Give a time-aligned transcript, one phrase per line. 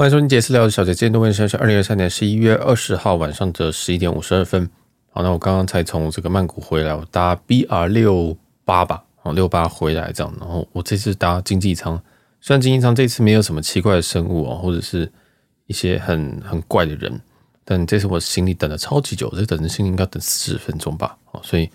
[0.00, 4.66] 欢迎收听杰私聊的小姐，今天的问一下是二零二三年十一月二十号晚上的十一点五十二分。
[5.10, 8.34] 好，那我刚刚才从这个曼谷回来，我搭 BR 六
[8.64, 10.34] 八吧，哦六八回来这样。
[10.40, 12.02] 然后我这次搭经济舱，
[12.40, 15.06] 虽然经济舱这次没有什么奇怪的生物哦，或者是
[15.66, 17.20] 一些很很怪的人，
[17.66, 21.14] 但这次我行李等了超级久，这等的行李应该等四十分钟吧。
[21.32, 21.68] 哦，所以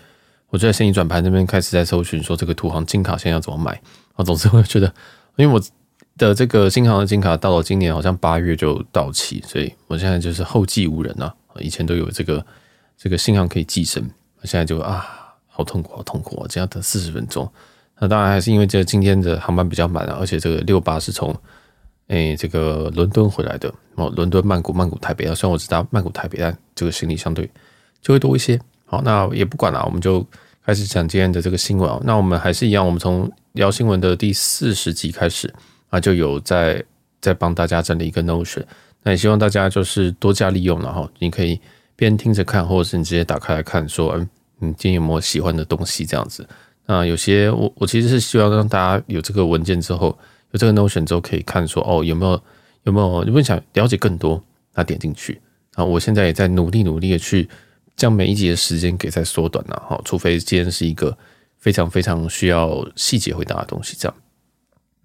[0.49, 3.79] 我就在行李转盘那边开始在搜寻，说这个土航金卡现在要怎么买。
[4.15, 4.91] 啊，总之我觉得，
[5.35, 5.61] 因为我。
[6.17, 11.33] 的这个新航的金卡到了今年好像八月就到期，所以我现在就是后继无人啊。
[11.59, 12.45] 以前都有这个
[12.97, 14.03] 这个新航可以寄生，
[14.43, 15.05] 现在就啊，
[15.47, 16.47] 好痛苦，好痛苦啊！
[16.49, 17.49] 这样等四十分钟。
[17.97, 21.33] 那当然还是因为这今天的航班比较满啊，而且这个六八是从
[22.07, 25.33] 诶这个伦敦回来的哦，伦敦曼谷曼谷台北啊。
[25.33, 27.49] 虽然我只搭曼谷台北，但这个行李相对
[28.01, 28.59] 就会多一些。
[28.85, 30.25] 好，那也不管了，我们就
[30.65, 32.01] 开始讲今天的这个新闻啊。
[32.03, 35.53] 那我们还是一样，我们从聊新闻的第四十集开始。
[35.95, 36.83] 那就有在
[37.21, 38.65] 在帮大家整理一个 Notion，
[39.01, 41.57] 那也希望大家就是多加利用，然后你可以
[41.95, 44.29] 边听着看，或者是你直接打开来看，说嗯，
[44.59, 46.45] 你今天有没有喜欢的东西这样子。
[46.85, 50.07] 那有些我我其实是希望让大家有这个文件之后，
[50.51, 52.41] 有这个 Notion 之后可以看说哦，有没有
[52.83, 54.43] 有没有有没有想了解更多，
[54.73, 55.39] 那点进去。
[55.75, 57.47] 啊，我现在也在努力努力的去
[57.95, 61.17] 将每一集的时间给再缩短了哈，除非今天是一个
[61.57, 64.17] 非常非常需要细节回答的东西这样。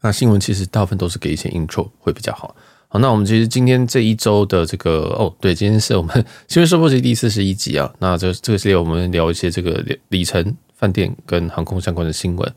[0.03, 2.55] 那新闻其实大部分都是给一些 intro 会比较好。
[2.89, 6.13] 好，那我们其实今天这一周的这个哦，对，今天是我们
[6.49, 7.89] 新闻收播集第四十一集啊。
[8.01, 12.53] 那这这个系列我们聊一些这个里程、饭店跟航空相关的新闻。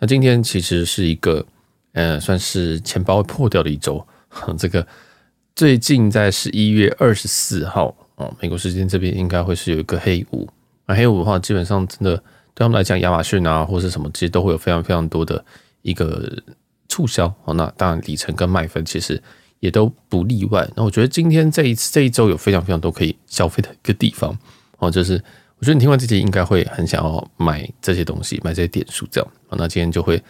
[0.00, 1.46] 那今天其实是一个
[1.92, 4.04] 呃，算是钱包破掉的一周。
[4.58, 4.84] 这个
[5.54, 10.48] 最近在十一月二十四号哦，美国时间这边应该会是有一个黑五。
[10.86, 12.16] 那黑五的话，基本上真的
[12.54, 15.44] 对他们来讲，亚马逊啊或是什么，其实都会有非常非常多的
[15.82, 16.36] 一个。
[16.96, 19.22] 促销哦，那当然里程跟麦分其实
[19.60, 20.66] 也都不例外。
[20.74, 24.34] 那我觉得今天这一次这一周有非常非常多可以消费的一个地方
[24.78, 25.22] 哦，就是
[25.58, 29.30] 我觉得你听完这集应该会很想要买这些东西，买这些点数这样。
[29.50, 30.22] 那今天就会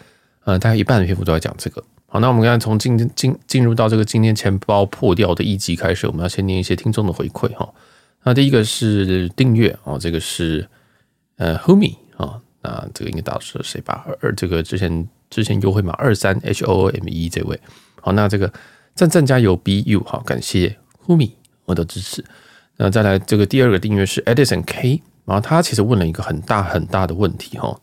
[0.42, 1.80] 呃大概一半的篇幅都在讲这个。
[2.06, 7.72] 好，那我们刚才从进进进入到这个今天钱包破掉的一集开始，我们要先念一些听众的回馈哈。
[8.24, 10.66] 那第一个是订阅哦，这个是
[11.36, 14.04] 呃 Humi 啊，那这个应该打是谁吧？
[14.20, 15.06] 而这个之前。
[15.28, 17.60] 之前优惠码二三 H O O M E 这位，
[18.00, 18.52] 好，那这个
[18.94, 21.32] 赞赞加油 B U 好，感谢 Humi
[21.64, 22.24] 我的支持。
[22.76, 27.80] 那再来这个第二个订阅是 Edison K，然后他其实问了一个很大很大的问题哈，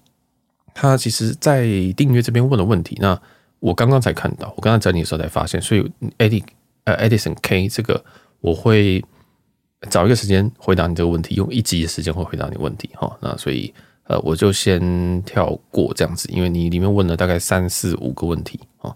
[0.74, 1.66] 他其实在
[1.98, 3.20] 订阅这边问的问题，那
[3.60, 6.44] 我刚刚才看到，我刚刚整理的时候才发现，所以 Edi
[6.86, 8.04] 呃 Edison K 这个
[8.42, 9.04] 我会
[9.90, 13.74] 找一个时间回答你这个问题，用一集的时间会回答你问题哈，那所以。
[14.06, 18.94] 呃，我就先跳过这样子，因为你里面问了大概三四五个问题啊，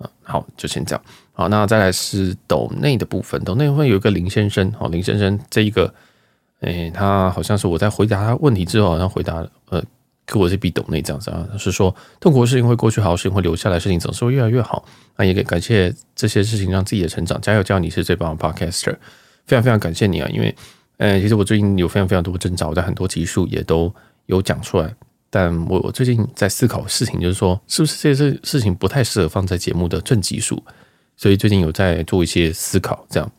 [0.00, 1.02] 嗯，好，就先这样。
[1.32, 5.92] 好，那再来是斗内的部分，斗内部分有一个林先生，好，林先生这一个，
[6.60, 9.36] 诶、他好像是我在回答他问题之后，好像回答，
[9.70, 9.82] 呃，
[10.26, 14.84] 给我这笔斗内这样子啊，是说痛苦的事情会过去，好事情会留下来，事情总是会越来越好。
[15.16, 18.94] 那也给感谢这些事情让自己的成长，加油，加油，你是最棒的 Podcaster，
[19.46, 20.54] 非常非常感谢你啊，因为，
[20.98, 23.90] 呃，其实我最近有非常非常多的挣扎，我在很多集数也都。
[24.30, 24.94] 有讲出来，
[25.28, 30.62] 但我我最近在思考事情，就是说，是不是这些事情不太适合放在节目的正集数，
[31.16, 33.04] 所以最近有在做一些思考。
[33.10, 33.30] 这样，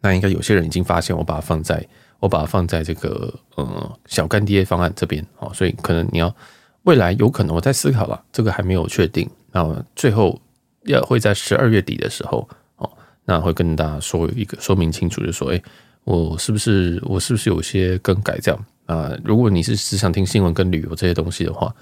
[0.00, 1.86] 那应该有些人已经发现我把它放在，
[2.20, 6.34] 我把它放在这个呃小干爹方案这边哦，所以可能你要
[6.84, 9.28] 未来有可能我在思考了，这个还没有确定。
[9.52, 10.40] 那最后
[10.84, 12.90] 要会在十二月底的时候哦，
[13.24, 15.62] 那会跟大家说一个说明清楚，就说，哎，
[16.04, 18.64] 我是不是我是不是有些更改这样？
[18.88, 21.72] 呃，如果你是只想听新闻跟旅游这些东西的话，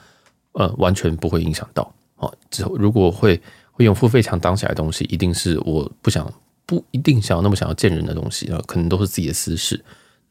[0.52, 1.90] 呃，完全不会影响到。
[2.16, 3.40] 哦，之后如果会
[3.70, 6.30] 会用付费墙挡起来的东西，一定是我不想
[6.66, 9.82] 不一定想要那么想要见人的东西啊，可能都是自己的私事。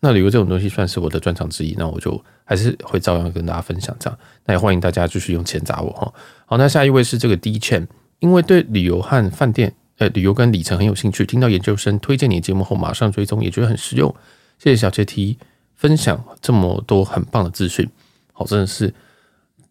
[0.01, 4.19] 那旅游这种东西算是我的专长之一，那我就还是会照样跟大家分享这样。
[4.45, 6.13] 那也欢迎大家继续用钱砸我哈。
[6.45, 7.87] 好，那下一位是这个 D Chan，
[8.19, 14.13] 因为对旅游和饭店，呃，旅游跟里程很有兴趣，听到研究生推荐你的节目后，马上追踪，也觉得很实用。
[14.59, 15.37] 谢谢小杰提。
[15.75, 17.87] 分享这么多很棒的资讯，
[18.33, 18.93] 好，真的是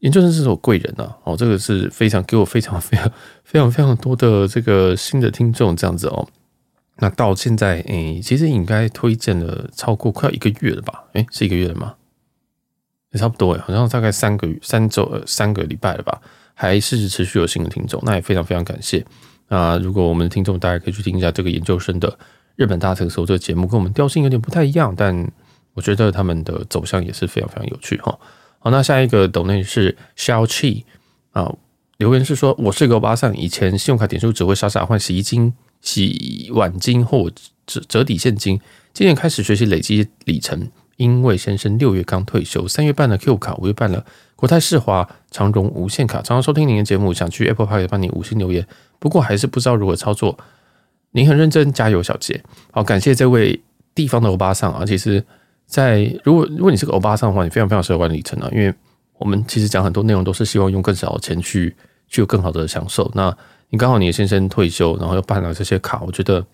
[0.00, 1.16] 研究生是我贵人啊！
[1.24, 3.10] 哦，这个是非常给我非常 非常
[3.42, 6.28] 非常非常多的这个新的听众这样子哦。
[6.98, 11.04] 那到现在，诶，其实应该推荐了超过快要一个月了吧？
[11.14, 11.94] 诶，是一个月了吗？
[13.12, 16.20] 也差不多诶，好像大概三个月、三周、呃、三个礼拜了吧？
[16.52, 19.04] 还是持续有新的听众，那也非常非常感谢。
[19.48, 22.18] 那如果我们的听众大家可以去听一下这个研究生的
[22.56, 25.32] 日本大特搜这个节目，跟我们调性有点不太一样，但。
[25.74, 28.18] 我觉得他们的走向也是非常非常有趣哈。
[28.58, 30.84] 好，那下一个抖内是 Xiao Chi
[31.32, 31.54] 啊，
[31.98, 37.30] 留言是说，我是个欧巴桑，以前信用卡点数只会傻傻换洗衣巾、洗碗巾或
[37.66, 38.58] 折折抵现金。
[38.92, 44.06] 今年开始学习累积里程，因为先生六月刚退休，三月办了 Q 卡，五月办了
[44.36, 46.18] 国泰世华长荣无限卡。
[46.18, 48.66] 常常收听您的节目，想去 Apple Park 帮你五星留言，
[48.98, 50.38] 不过还是不知道如何操作。
[51.10, 52.42] 您很认真，加油，小杰。
[52.70, 53.60] 好，感谢这位
[53.94, 54.84] 地方的欧巴桑啊。
[54.86, 55.24] 其实
[55.74, 58.72] 在，如果如果你是个欧巴桑的话，你非常非常适合玩里程啊，因为
[59.18, 61.74] 我们其实讲很多内容都是希望用更少的钱去
[62.06, 63.10] 去有更好的享受。
[63.12, 63.36] 那
[63.70, 66.46] 你刚好你先生退休，然后又办了这些卡，我觉得，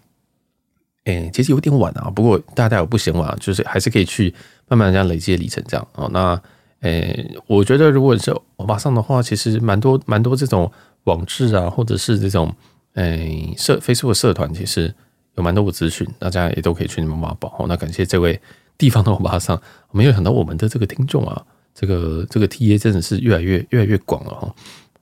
[1.04, 2.08] 诶、其实有点晚啊。
[2.08, 4.32] 不过大家有不嫌晚，就是还是可以去
[4.68, 6.08] 慢慢这样累积里程这样哦。
[6.14, 6.40] 那，
[6.80, 10.72] 诶、我觉得如果是欧巴桑的话，其实蛮多蛮多这种
[11.04, 12.50] 网志啊，或者是这种，
[12.94, 14.94] 诶、社 Facebook 社团，其实
[15.34, 17.50] 有蛮多的资讯，大家也都可以去那边挖宝。
[17.50, 18.40] 好，那感谢这位
[18.80, 19.60] 地方的欧巴桑，
[19.92, 21.44] 没有想到我们的这个听众啊，
[21.74, 24.54] 这个这个 TA 真的是越来越越来越广了哈。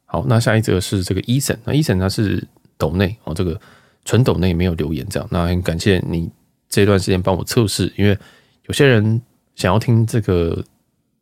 [0.05, 2.45] 好，那下一则是这个 Eason，那 Eason 他是
[2.77, 3.61] 抖内哦，这个
[4.05, 6.29] 纯抖内没有留言这样，那很感谢你
[6.69, 8.19] 这段时间帮我测试，因为
[8.67, 9.23] 有些人
[9.55, 10.65] 想要听这个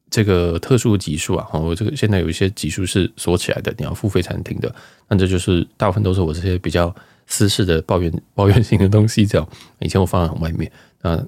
[0.08, 4.74] 这个特殊的集数啊，我这个现在有一些集数是锁起来的，你要付费才能听的，
[5.08, 6.94] 那这就是大部分都是我这些比较
[7.26, 9.48] 私事的抱怨抱怨性的东西这样，
[9.80, 10.70] 以前我放在很外面，
[11.02, 11.20] 那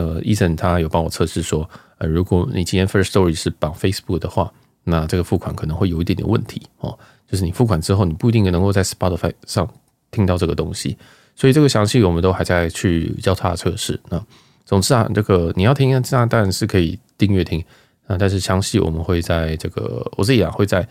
[0.00, 1.68] 呃 Eason 他有帮我测试说，
[1.98, 4.52] 呃，如果你今天 First Story 是绑 Facebook 的话。
[4.86, 9.66] 那这个付款可能会有一点点问题哦，就是你付款之后，你不一定能够在 Spotify 上
[10.10, 10.98] 听到这个东西，
[11.34, 13.98] 所以这个详细我们都还在去交叉测试。
[14.10, 14.22] 那
[14.66, 17.64] 总之啊，这个你要听，那当然是可以订阅听
[18.06, 20.86] 啊，但是详细我们会在这个我自己啊会在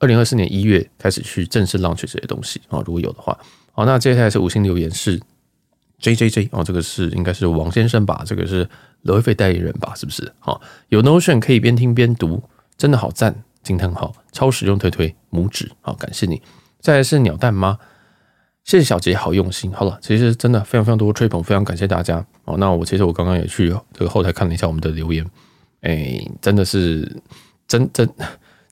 [0.00, 3.34] 二零二四年一月开始去正式 launch 这些东西啊，如果有的话。
[3.72, 5.18] 好，那接下来是五星留言是
[6.00, 8.22] J J J 哦，这个是应该是王先生吧？
[8.26, 8.68] 这个是
[9.02, 9.92] 刘会费代理人吧？
[9.94, 10.32] 是不是？
[10.40, 12.42] 好，有 Notion 可以边听边读。
[12.76, 13.44] 真的好赞！
[13.62, 16.40] 惊叹号，超实用，推推拇指，好，感谢你。
[16.80, 17.78] 再来是鸟蛋妈，
[18.64, 19.70] 谢谢小杰，好用心。
[19.70, 22.24] 好了，其实真的非常非常多吹捧，非常感谢大家。
[22.46, 25.22] 哦，那我其实我刚刚也去这个后台看了一下我们的留言，
[25.82, 27.20] 哎、真的是
[27.68, 28.08] 真真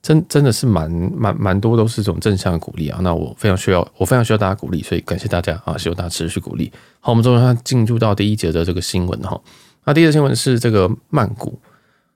[0.08, 2.98] 真真的是蛮蛮蛮多都是这种正向的鼓励啊。
[3.02, 6.72] 那我非常需要，我非常需要大家鼓励，所以感谢大家啊，希望大家持续鼓励。
[7.00, 9.38] 好，我们终于要进入到第一节的这个新闻哈。
[9.84, 11.60] 那第一个新闻是这个曼谷。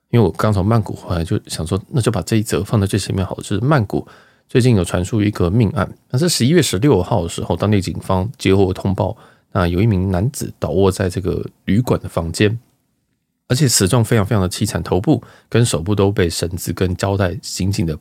[0.09, 3.41] 因为我刚从曼谷回来，就想说，那就把这一则放在最前面好了。
[3.41, 4.07] 就是曼谷
[4.47, 9.17] 最近有传出一个命案，那是十一月十六号的时候，当地警方接获通报，
[9.53, 12.59] 那有一名男子倒卧在这个旅馆的房间，
[13.53, 17.95] 而且死状非常非常的凄惨，头部跟手部都被绳子跟胶带紧紧的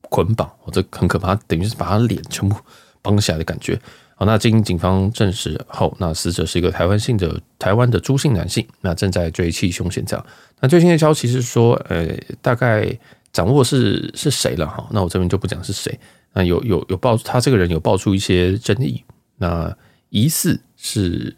[0.00, 2.56] 捆绑，哦，这很可怕，等于是把他脸全部
[3.02, 3.78] 绑起来的感觉。
[4.14, 10.02] 好，那经警方证实后，那死者是一个台湾姓的台湾的朱姓男性，那正在追缉凶嫌。
[10.06, 10.26] 这样，
[10.60, 12.08] 那最新的消息是说，呃，
[12.40, 12.98] 大概
[13.34, 14.88] 掌握是是谁了哈？
[14.92, 16.00] 那我这边就不讲是谁。
[16.32, 19.04] 那有有有爆，他这个人有爆出一些争议，
[19.36, 19.76] 那
[20.08, 21.36] 疑似是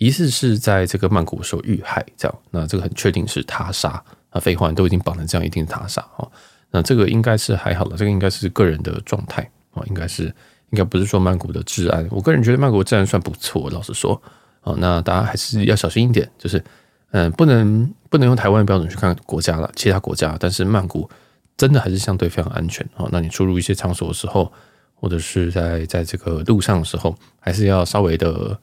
[0.00, 4.02] 疑似是在这个曼谷受遇害，这样，那这个很确定是他杀。
[4.32, 6.26] 那废话都已经绑成这样，一定是他杀哈。
[6.70, 10.34] 那这个应该是还好了，这个应该是个人的状态啊，应该是。
[10.72, 13.68] 应该不是说曼谷的治安，我个人觉得曼谷治安算不错。
[13.70, 14.22] 老实说，
[14.62, 16.62] 哦，那大家还是要小心一点，就是，
[17.10, 21.10] 嗯，不能不能用台湾的标准去看国家了，其他国家，但是曼谷
[21.56, 23.08] 真的还是相对非常安全哦。
[23.10, 24.52] 那你出入一些场所的时候，
[24.94, 28.56] 或者是在在这个路上的时候，还是要稍微的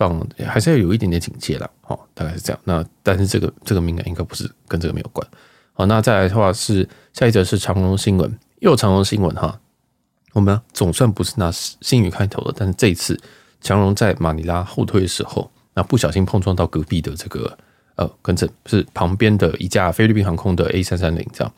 [0.00, 2.58] 放，还是要有一点点警戒了，哦，大概是这样。
[2.64, 5.26] 那但是这个这个敏感应该不是跟这个没有关。
[5.74, 9.60] 好，那再来的话是下一则是长荣新闻，又长荣新闻哈。
[10.32, 13.20] 我们总算不是拿星宇开头的，但是这一次
[13.60, 17.58] 强荣在马尼拉后退的时候，那不小心碰撞到隔壁的这个
[17.96, 21.52] 呃，跟着是旁边的一架菲律宾航空的 A 三三零这样，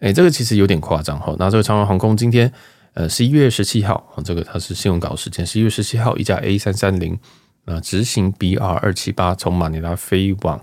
[0.00, 1.36] 哎，这个其实有点夸张哈。
[1.38, 2.50] 那这个长荣航空今天
[2.94, 7.18] 呃十一月十七号，这个它是新闻稿时间，十一月十七号一架 A 三三零
[7.66, 10.58] 啊执行 BR 二七八从马尼拉飞往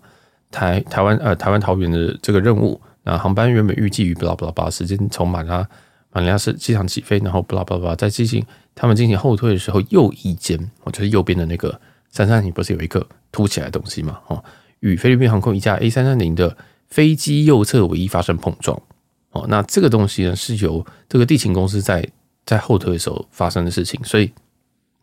[0.50, 5.70] 台台湾呃台湾桃园的这个任务，那航班原本预计于巴拉巴拉巴时间从马尼拉。
[6.16, 8.46] 马尼拉市机场起飞，然后巴拉巴拉在进行
[8.76, 11.82] 他们进行后退的时候，右翼间，哦，就是右边的那个
[12.12, 14.20] 三三零不是有一个凸起来的东西嘛？
[14.28, 14.44] 哦，
[14.82, 16.56] 与菲律宾航空一架 A 三三零的
[16.88, 18.80] 飞机右侧尾翼发生碰撞。
[19.32, 22.08] 哦，那这个东西呢，是由这个地勤公司在
[22.46, 24.32] 在后退的时候发生的事情，所以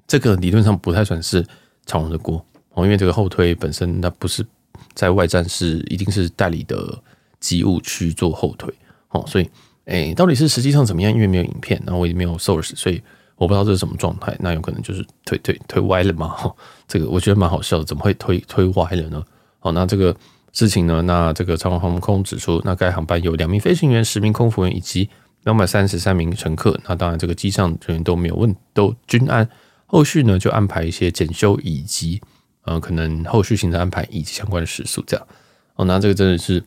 [0.07, 1.45] 这个理论上不太算是
[1.91, 2.45] 长荣的锅
[2.75, 4.47] 哦，因为这个后推本身它不是
[4.95, 6.97] 在外站，是一定是代理的
[7.41, 8.73] 机务去做后推
[9.11, 9.51] 哦，所以。
[9.87, 11.13] 哎，到底是实际上怎么样？
[11.13, 13.03] 因为没有影片，然后我也没有 source，所以
[13.35, 14.37] 我不知道这是什么状态。
[14.39, 16.29] 那有可能就是推推推歪了嘛？
[16.29, 16.55] 哈，
[16.87, 19.25] 这个我觉得蛮好笑的，怎么会推推歪了呢？
[19.59, 20.15] 好，那这个
[20.53, 21.03] 事情呢？
[21.03, 25.09] 那这个长荣航空指出，那该航班有两名飞行员、十名空服员以及
[25.43, 26.79] 两百三十三名乘客。
[26.87, 29.49] 那当然，这个机上人员都没有问，都均安。
[29.91, 32.21] 后续呢就安排一些检修以及
[32.63, 35.27] 呃可能后续行程安排以及相关的时数这样。
[35.75, 36.63] 哦，那这个真的是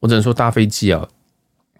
[0.00, 1.06] 我只能说搭飞机啊，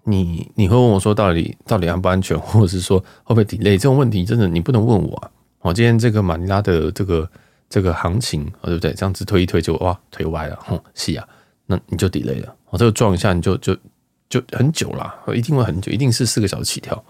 [0.05, 5.31] 你你会问我说到底到底安不安全， 或者是说会不会 delay 这种问题，真的你不能问我啊。
[5.59, 7.29] 哦，今天这个马尼拉的这个
[7.69, 8.93] 这个行情啊，对不对？
[8.93, 11.27] 这样子推一推就哇推歪了，哼， 是啊，
[11.65, 12.55] 那你就 delay 了。
[12.69, 13.75] 哦，这个撞一下你就就
[14.29, 17.03] 就很久了，一定会很久，一定是四个小时起跳。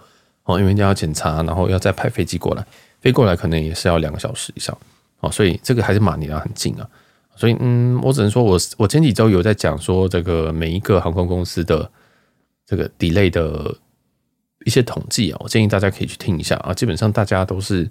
[0.46, 2.66] 哦，因为人家要检查，然后要再派飞机过来，
[3.02, 4.78] 飞过来可能也是要两个小时以上。
[5.20, 6.88] 哦，所以这个还是马尼拉很近啊。
[7.36, 11.90] 所以，嗯，我只能说我我前几周有在讲说这个每一个航空公司的
[12.66, 13.76] 这个 delay 的
[14.66, 16.74] 一些统计啊，我建议大家可以去听一下啊。
[16.74, 17.90] 基本上大家都是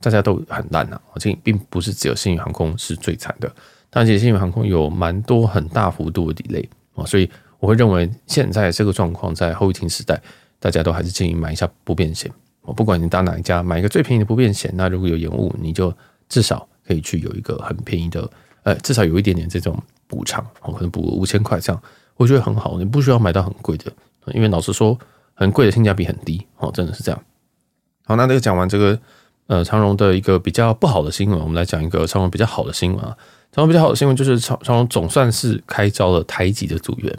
[0.00, 3.52] 大家都很烂啊，我建议并不是只有星宇航空是最惨的，
[3.90, 10.20] 但其实星宇航空有蛮多很大幅度的 delay 啊，所以我会认为现在这个状况在后疫情时代。
[10.60, 12.32] 大家都还是建议买一下不便险。
[12.64, 14.72] 我不管你搭哪一家，买一个最便宜的不便险。
[14.74, 15.94] 那如果有延误，你就
[16.28, 18.28] 至少可以去有一个很便宜的，
[18.62, 21.82] 呃，至少有一点点这种补偿，我可能补五千块这样，
[22.16, 22.78] 我觉得很好。
[22.78, 23.92] 你不需要买到很贵的，
[24.32, 24.98] 因为老实说，
[25.34, 27.22] 很贵的性价比很低哦，真的是这样。
[28.06, 28.98] 好，那这个讲完这个
[29.46, 33.16] 呃长荣的一个比较不好的新闻，我们来讲一个长荣比较好的新闻啊。
[33.52, 37.14] 长荣比较好的新闻就是长长荣总算是开招了台籍的组员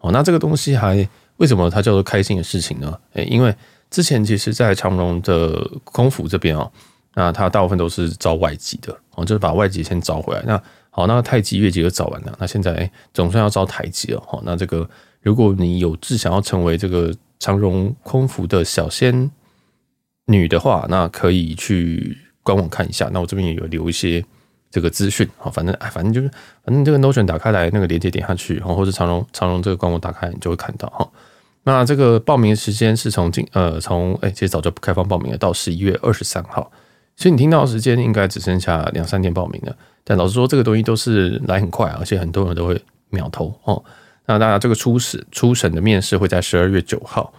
[0.00, 1.08] 哦，那这个东西还。
[1.38, 2.98] 为什么它叫做开心的事情呢？
[3.12, 3.54] 诶，因为
[3.90, 6.70] 之前其实，在长荣的空服这边哦，
[7.14, 10.42] 那它大部分都是招外籍的哦，就是把外籍先招回来。
[10.46, 14.22] 那好，那太极、越籍都招完了，那现在总算要招台籍了。
[14.26, 14.88] 好，那这个
[15.22, 19.30] 如果你有志想要成为这个长荣空服的小仙
[20.26, 23.08] 女的话，那可以去官网看一下。
[23.12, 24.24] 那我这边也有留一些。
[24.70, 26.30] 这个资讯啊，反正哎，反正就是，
[26.62, 31.08] 反正这个 Notion 打开来，那个链接点下去，然后或者长荣长荣这个官网打开，你就会看到哈。
[31.68, 36.70] 那这个报名时间是从今呃从哎，其实早就不开放报名了，到十一月二十三号，
[37.14, 39.76] 所以你听到时间应该只剩下两三天报名了。
[40.02, 43.84] 但老实说，这个东西都是来很快，而且很多人都会秒投哦。
[44.26, 47.32] 那大家这个初审初审的面试会在十二月九号。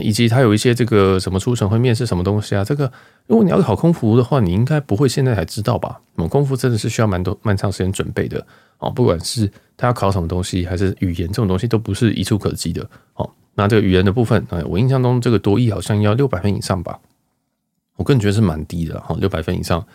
[0.00, 2.62] 以及他有一些这个什么出审会面试什么东西啊？
[2.62, 2.84] 这个
[3.26, 6.00] 如果你要考空服的话，你应该不会现在才知道吧？
[6.14, 8.46] 我们空服真的是需要蛮多蛮长时间准备的
[8.78, 8.88] 哦。
[8.88, 13.28] 不管是他要考什么东西，还是语言这种东西，都不是一触可及的哦。
[13.60, 16.98] 那这个语言的部分，哎，我印象中这个多益好像要六百分以上吧？
[17.96, 19.86] 我个人觉得是蛮低的哈，六百分以上，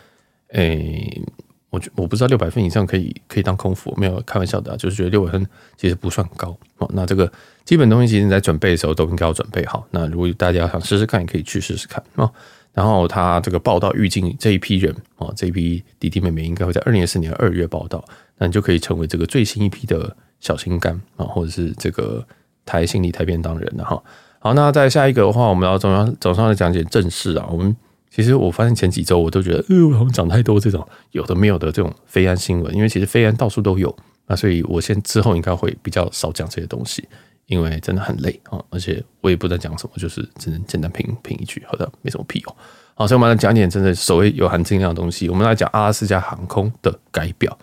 [0.50, 1.22] 诶。
[1.68, 5.44] 我我不知道六百分以上可以可以当空服，没有开玩笑的，就是觉得六百分
[5.76, 6.88] 其实不算高哦。
[6.94, 7.30] 那这个
[7.64, 9.84] 基本东西其实你在准备的时候都应该要准备好。
[9.90, 12.30] 那如果大家想试试看，也可以去试试看哦。
[12.72, 18.02] 然后他这个报道预计这一批人哦，这一批弟弟妹妹应该会在二零二四年二月报道，
[18.38, 22.24] 那你就可以成为这个最新一批的小心肝啊，或者是这个
[22.66, 24.02] 台心理台便当人了哈。
[24.40, 27.74] 好，那再下一个的话，我们要总要早上来讲解正事啊，我们。
[28.08, 33.94] 其实我发现前几周我都觉得，呃，我好像讲太多这种有的没有的这种非安新闻，因为其实非安到处都有，
[34.26, 37.06] 那所以我先之后应该会比较少讲这些东西，
[37.44, 42.56] 因为真的很累啊，而且我也不知道讲什么，就是只能简单评评一句，好的，没什么屁用。
[42.94, 45.28] 好，所以我们来讲一点真的所谓有含金量的东西。
[45.28, 47.58] 我们来讲阿拉斯加航空的改表。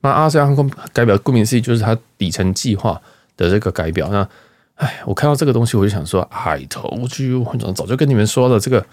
[0.00, 2.98] 那阿拉斯加航空改表，顾名思义就是它底层计划
[3.36, 4.08] 的这个改表。
[4.10, 4.26] 那，
[4.78, 8.84] 哎，我看到这个东西，我就想说，I told you，我早就跟你们说了这个。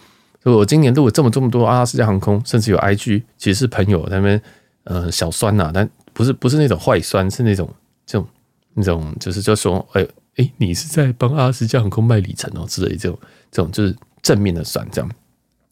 [0.44, 4.42] 我今年录了这么这么多阿拉斯加航空，甚至有 IG，其实是朋友在那边，
[4.84, 7.68] 呃，小酸呐、啊，但不是不是那种坏酸，是那种
[8.06, 8.28] 这种
[8.76, 13.18] 那种，就是就说，哎哎，你是在帮阿拉斯加航空卖里程哦之类这种
[13.52, 15.10] 这种，就是正面的酸，这样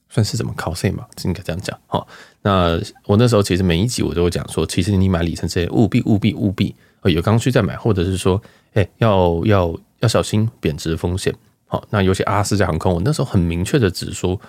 [0.10, 1.06] 算是怎么 cos 嘛？
[1.24, 2.04] 应该这样讲哈。
[2.42, 8.42] 那我那时候其实每一集我都会讲说，其实你买里程这些务必务必务必有刚需再买，或者是说，
[8.74, 11.34] 哎，要要要小心贬值风险。
[11.66, 14.40] 好，那尤其阿斯加航空，我那时候很明确的指说。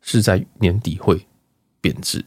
[0.00, 1.26] 是在年底会
[1.80, 2.24] 贬值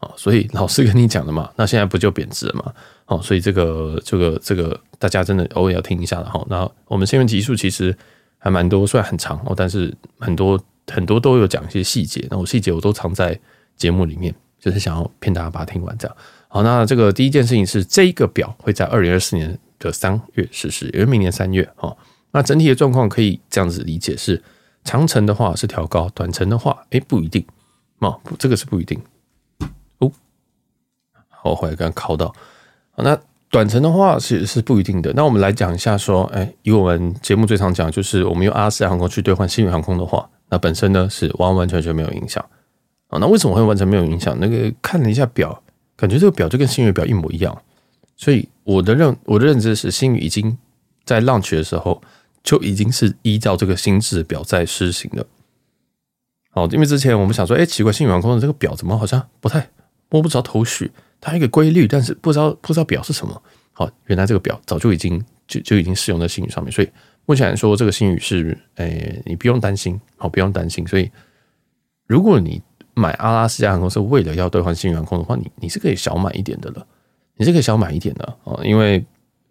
[0.00, 2.74] 啊，所以老师跟你讲的嘛，那现在不就贬值了嘛？
[3.04, 6.44] 好，所以这个这个这个大家真的偶尔要听一下的哈。
[6.50, 7.96] 那我们新闻集数其实
[8.36, 13.38] 还蛮多，虽然很长哦，但是很多很多都有讲一些细节，那我细节我都藏在
[13.76, 16.16] 节目里面，就是想要骗大家把它听完这样。
[16.48, 21.96] 好，那这个第一件事情是这个表会在二零二四年的三月实施，也就明年三月哈。
[22.34, 24.42] 那整体的状况可以这样子理解是。
[24.86, 27.42] 长程的话是调高，短程的话，哎，不一定，
[28.00, 29.00] 哦，这个是不一定。
[29.96, 30.12] 哦，
[31.30, 32.30] 好，后来刚考到，
[32.98, 35.10] 那短程的话其实是不一定的。
[35.14, 42.44] 那我们来讲一下，说，哎，以我们节目最常讲，就是我们用阿斯航空去兑换星宇航空的话，那本身呢是完完全全没有影响。
[43.06, 44.36] 啊，那为什么会完全没有影响？
[44.38, 45.62] 那个看了一下表，
[45.96, 47.56] 感觉这个表就跟星宇表一模一样。
[48.18, 50.58] 所以我的认我的认知是，星宇已经
[51.06, 52.02] 在 launch 的时候。
[52.44, 55.26] 就已经是依照这个新制表在施行的
[56.52, 59.68] 哦，因为之前我们想说，哎，奇怪，星宇航空的这个表怎么好像不太
[60.10, 60.92] 摸不着头绪？
[61.20, 63.42] 它有一个规律，但是不知道不知道表是什么。
[63.72, 66.88] 好，原来这个表早就已经就就已经适用在星宇上面，所以
[67.26, 70.86] 目前来说，这个星宇是，哎，你不用担心，好，不用担心。
[70.86, 71.10] 所以，
[72.06, 72.62] 如果你
[72.94, 76.86] 买阿拉斯加航空是为了要兑换星宇航空的话，你你是可以小买一点的了，
[77.36, 79.04] 你是可以小买一点的哦，因为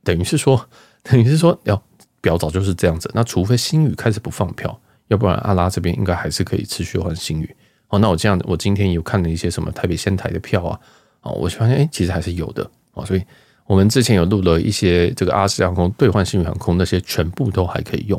[0.05, 0.69] 等于是说，
[1.03, 1.83] 等于是说，要
[2.23, 3.07] 表早就是这样子。
[3.13, 4.79] 那除非星宇开始不放票。
[5.09, 7.55] 要不然阿拉这边应该还是可以持续换星宇
[7.89, 7.99] 哦。
[7.99, 10.79] 那我这样，我今天有看了一些什么台北仙台的票啊，
[11.21, 13.05] 哦，我发现哎，其实还是有的哦。
[13.05, 13.21] 所以
[13.67, 18.17] 我们之前有录了一些这个阿斯航空兑换星宇航空那些，全部都还可以用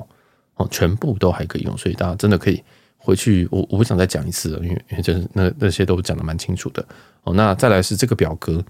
[0.56, 1.76] 哦，全部都还可以用。
[1.76, 2.62] 所以大家真的可以
[2.98, 6.86] 回去，我我不想再讲一次了，因为因为就是那那些都讲得蛮清楚的
[7.22, 7.32] 哦。
[7.32, 8.62] 那再来是这个表格，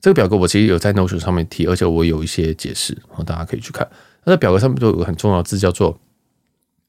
[0.00, 3.88] 这个表格我其实有在 Notion 上面提，而且我有一些解释哦，大家可以去看。
[4.24, 5.98] 那在表格上面都有个很重要的字叫做。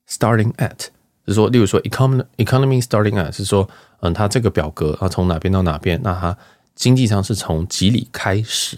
[0.08, 0.89] Starting at
[1.25, 3.68] 是说，例如说 economy economy starting at 是说，
[4.01, 6.38] 嗯，它这个表格啊，从哪边到哪边，那它
[6.75, 8.77] 经济舱是从几里开始，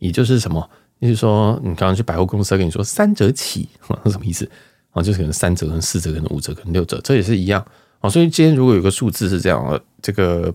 [0.00, 0.68] 也就是什么？
[0.98, 3.68] 也就是说，你刚刚去百货公司跟你说三折起，
[4.04, 4.50] 是 什么意思？
[4.90, 7.64] 啊，就是可能三折、跟四折、跟五折、跟六折，这也是一样
[8.00, 8.10] 啊。
[8.10, 10.52] 所以今天如果有个数字是这样，这个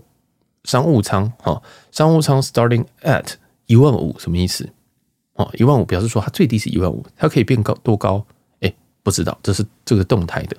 [0.64, 3.24] 商务舱哈，商务舱 starting at
[3.64, 4.68] 一万五，什么意思？
[5.40, 8.22] 哦，一万五表示说它最低是一万五，它可以变高多高？
[8.60, 8.70] 哎
[9.02, 10.56] 不知道，这是这个动态的，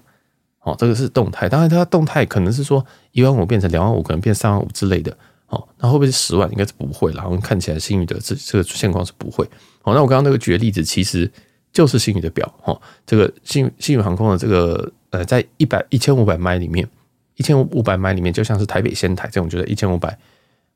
[0.62, 1.48] 哦，这个是动态。
[1.48, 5.16] 当然，它动态可能是说一万五变成两万五，可能变三万五之类的，
[5.50, 6.52] 哦，那会不会是十万？
[6.52, 7.24] 应该是不会啦。
[7.26, 9.46] 我们看起来星宇的这这个现况是不会。
[9.84, 11.32] 哦，那我刚刚那个举的例子其实
[11.72, 16.88] 就是星宇的表，哦，这个星星宇航空的这个呃，在一百一千五百迈里面，
[17.36, 20.18] 一千五百迈里面就像是台北仙台这种，觉得一千五百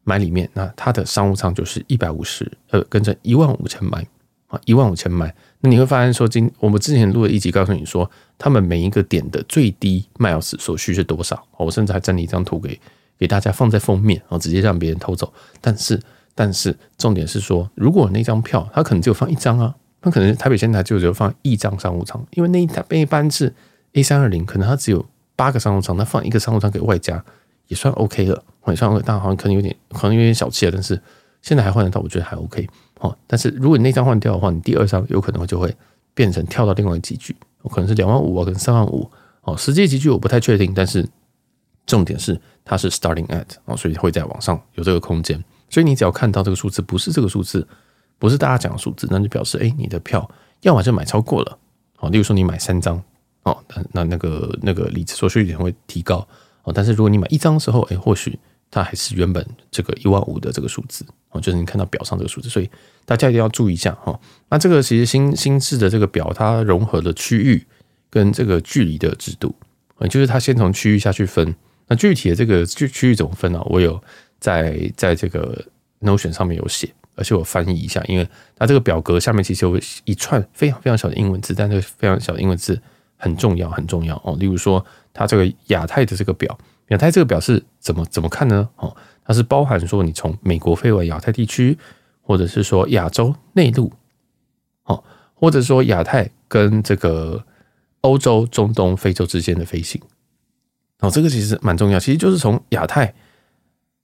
[0.05, 4.07] 买里面，那它的商务舱就是一百五十，呃，跟着一万五千买。
[4.47, 11.43] 啊，一万五千买，那你会发现说，今我们之前录的一集告诉你说，他们每一个点的最低 miles 所需是多少？
[11.57, 12.79] 我甚至还整理一张图给
[13.17, 15.33] 给大家放在封面，然后直接让别人偷走。
[15.59, 16.00] 但是，
[16.35, 23.51] 但是重点是说，如果那张票它可能只有放一张啊，那可能台北仙台就只有放一张商务舱，因为那一台那一班是
[23.94, 25.03] A 三二零，可能它只有
[25.35, 27.25] 八个商务舱，那放一个商务舱给外加
[27.68, 29.04] 也算 OK 了，也算 OK。
[29.06, 31.00] 但好像可能有点可能有点小气了，但是
[31.42, 32.68] 现在还换得到，我觉得还 OK。
[33.00, 35.75] 哦，但是如果你那张换掉的话，你第二张有可能就会
[36.14, 37.36] 变成跳到另外几句，
[37.70, 39.10] 可能是两万五啊，跟三万五
[39.42, 39.56] 哦。
[39.58, 41.08] 实际几句我不太确定，但是
[41.86, 45.44] 重点是它是 starting at 哦，所以会在网上有这个空间。
[45.70, 47.68] 所以你只要看到这个数字不是这个数字，
[48.18, 50.30] 不是大家讲的数字，那就表示哎，你的票
[50.62, 51.58] 要么就买超过了
[52.00, 52.10] 哦。
[52.10, 53.01] 例如说你买三张
[53.44, 56.25] 哦，那那那个那个理所需点会提高
[56.66, 56.74] 哦。
[56.75, 58.38] 但是如果你买一张的时候，哎，或许。
[58.72, 62.70] 它还是原本这个一万五的这个数字哦，就是你看到表上这个数字，所以
[63.06, 64.20] 大家一定要注意一下哈。
[64.50, 67.64] 那这个其实新新制的这个表，它融合了区域
[68.10, 69.56] 跟这个距离的制度，
[70.10, 71.56] 就是它先从区域下去分。
[71.88, 73.62] 那具体的这个区区域怎么分呢？
[73.68, 74.01] 我有
[74.40, 75.64] 在在这个
[76.01, 82.82] Notion 上面有写，而且我翻译一下，因为它这个表格下面其实有一串非常非常小的英文字，但这个非常小的英文字
[83.16, 84.36] 很重要很重要哦。
[84.38, 86.56] 例如说，它这个亚太的这个表。
[86.90, 88.70] 亚太这个表是怎么怎么看呢？
[88.75, 91.75] 哦，它是包含说你从美国飞往亚太地区，
[92.22, 93.92] 或者是说亚洲内陆，
[94.84, 97.44] 哦，或者说亚太跟这个
[98.01, 100.00] 欧洲、中东、非洲之间的飞行。
[101.00, 103.12] 哦，这个其实蛮重要，其实就是从亚太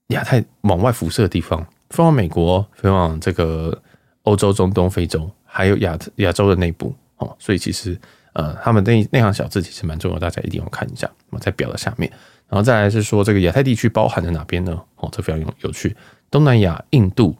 [0.08, 3.80] 亚太往外辐射的地方，飞往美国，飞往这个
[4.24, 6.96] 欧洲、中东、非洲，还有亚亚洲的内部。
[7.18, 7.96] 哦，所以其实
[8.34, 11.10] 呃，他们那那行小字其实蛮重要，大家一定要看一下。
[11.30, 12.12] 我在表的下面。
[12.48, 14.82] 然后再来是说，这个亚太地区包含在哪边呢？
[14.98, 15.96] 哦，这非常有有趣。
[16.30, 17.36] 东南亚、印度、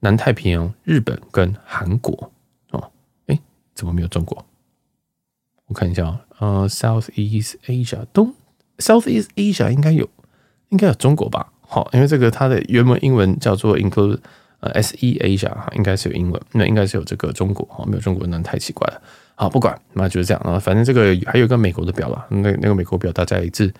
[0.00, 2.32] 南太平洋、日本跟韩国。
[2.70, 2.90] 哦，
[3.26, 3.38] 哎，
[3.74, 4.44] 怎么没有中国？
[5.66, 8.34] 我看一下啊，呃，Southeast Asia 东
[8.78, 10.08] Southeast Asia 应该有，
[10.70, 11.52] 应该有中国吧？
[11.60, 14.18] 好，因为这个它的原文英文叫做 Include
[14.58, 19.00] 呃 SE Asia 哈，应该是有英文，那应该是有这个中国哈，没有中国那太奇怪了。
[19.40, 20.58] 啊，不管，那就是这样啊。
[20.58, 23.72] 反正这个还有一个美国的表了，那那个美国表大家一致。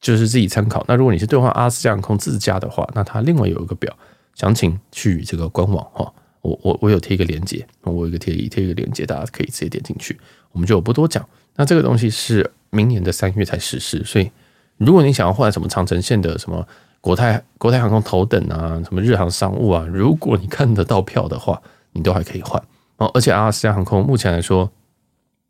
[0.00, 0.84] 就是自己参考。
[0.86, 3.90] 那如果你是兑换阿斯加航空自家的话，那它另外有一个表，
[4.34, 6.12] 详情去这个官网哈。
[6.42, 10.20] 我我我有贴一个链接，我有一个贴一贴一个链接，大家可以直接点进去。
[10.52, 11.26] 我们就不多讲。
[11.56, 14.30] 那这个东西是明年的三月才实施，所以
[14.76, 16.68] 如果你想要换什么长城线的什么
[17.00, 21.58] 国泰国泰航空头等啊，什么日航商务啊，如果你看得到票的话，
[21.92, 22.62] 你都还可以换
[22.96, 23.10] 哦。
[23.14, 24.70] 而且阿拉斯加航空目前来说，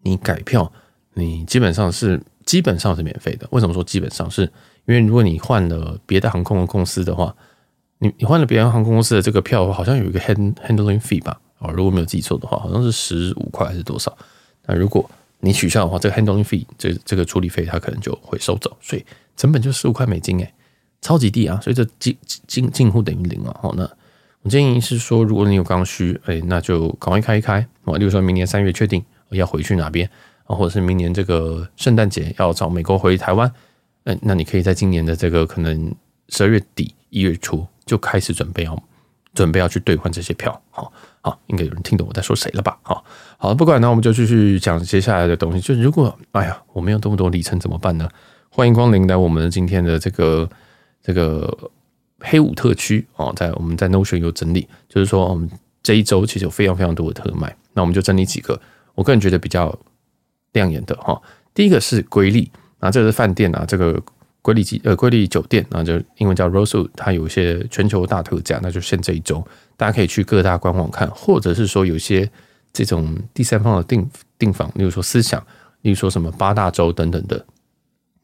[0.02, 0.72] 你改票，
[1.14, 2.20] 你基本上是。
[2.44, 3.48] 基本上是免费的。
[3.52, 4.30] 为什么说基本上？
[4.30, 4.42] 是
[4.84, 7.34] 因为如果你换了别的航空公司的话，
[8.00, 11.40] 你你换了别的航空公司的这个票，好像有一个 hand handling fee 吧？
[11.58, 14.14] 哦，如果没有记错的话，好像是十五块还是多少？
[14.66, 19.02] 那如果你取消的话，这个 handling fee 这这个处理费它可能就会收走，所以
[19.38, 20.54] 成本就十五块美金，诶，
[21.00, 21.58] 超级低啊！
[21.62, 22.14] 所以这近
[22.46, 23.56] 近近乎等于零啊。
[23.58, 23.90] 好，那
[24.44, 27.66] 我建议是说，如果你有刚需，哎，那就赶快开一开。
[27.84, 30.08] 哦，例如说明年三月确定要回去哪边
[30.44, 33.50] 啊，或者是明年这个圣诞节要找美国回台湾，
[34.02, 35.94] 那那你可以在今年的这个可能
[36.28, 38.80] 十二月底一月初就开始准备要
[39.32, 40.92] 准备要去兑换这些票，好。
[41.22, 42.76] 好，应该有人听懂我在说谁了吧？
[42.82, 43.02] 好，
[43.38, 45.58] 好，不管，那我们就继续讲接下来的东西。
[45.58, 48.06] 就如果，哎呀，我没有这么多里程怎么办呢？
[48.50, 50.46] 欢迎光临来我们今天的这个
[51.02, 51.70] 这个
[52.24, 55.48] 黑五特区哦，在我们在 Notion 有整理，就是说我们
[55.82, 58.60] 这一周其实有非常非常多的特卖，那我们就整理几个，
[58.94, 59.78] 我个人觉得比较
[60.52, 61.20] 亮眼的哈。
[61.52, 64.02] 第一个是瑰丽，啊，这个是饭店啊，这个。
[64.44, 69.42] 瑰丽酒呃，瑰丽酒店，那就英文叫 r o s e 它有一些全球大特价，那就限这一周，
[69.74, 72.30] 大家可以去各大官网看，或者是说有些
[72.70, 74.06] 这种第三方的订
[74.36, 75.42] 订房，例如说思想，
[75.80, 77.42] 例如说什么八大洲等等的，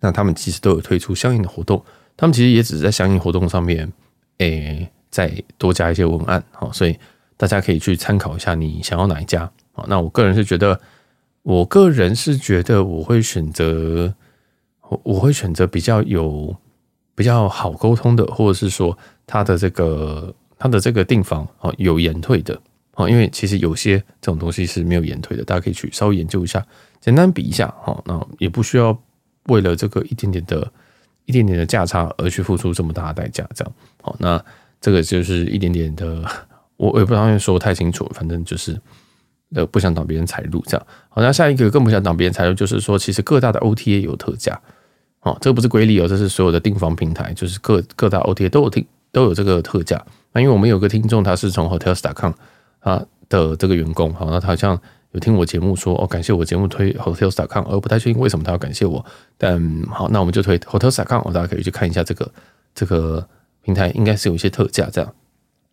[0.01, 1.83] 那他们其实都有推出相应的活动，
[2.21, 3.91] 他们其实也只是在相应活动上面，
[4.39, 6.95] 诶、再多加一些文案，好，所以
[7.39, 10.79] 大家可以去参考一下，你想要哪一家，好，那我个人是觉得，
[11.43, 14.15] 我个人是觉得我会选择。
[14.91, 16.53] 我我会选择比较有
[17.15, 22.61] 比较好沟通的，或者是说他的这个他的这个订房啊有延退的
[22.95, 26.67] 啊，因为其实有些这种东西是没有延退的，大家可以去稍微研究一下，
[27.01, 29.01] 简单比一下哈，那也不需要
[29.45, 30.69] 为了这个一点点的
[31.25, 34.43] 一点点的价差而去付出这么大的代价，这样好，那
[34.81, 36.25] 这个就是一点点的，
[36.77, 38.81] 我也不知道说太清楚，反正就是。
[39.53, 41.21] 呃，不想挡别人财路，这样好。
[41.21, 44.57] 那下一个更不想挡别人财路，就是说，其实各大的 OTA 有特价，
[45.23, 50.01] 哦，这个不是瑰丽哦，这是所有的订房平台，就是各各大 OTA 都有订都有这个特价。
[50.33, 52.31] 那因为我们有个听众，他是从 Hotels.com
[52.79, 54.81] 啊的这个员工，好，那他好像
[55.12, 59.05] 有听我节目说，哦，感谢我节目推 Hotels.com，而不太确定为什么他要感谢我，
[59.37, 62.33] 但好，那我们就推 Hotels.com，大家可以去看一下这个
[62.75, 63.27] 这个
[63.62, 65.14] 平台，应该是有一些特价这样，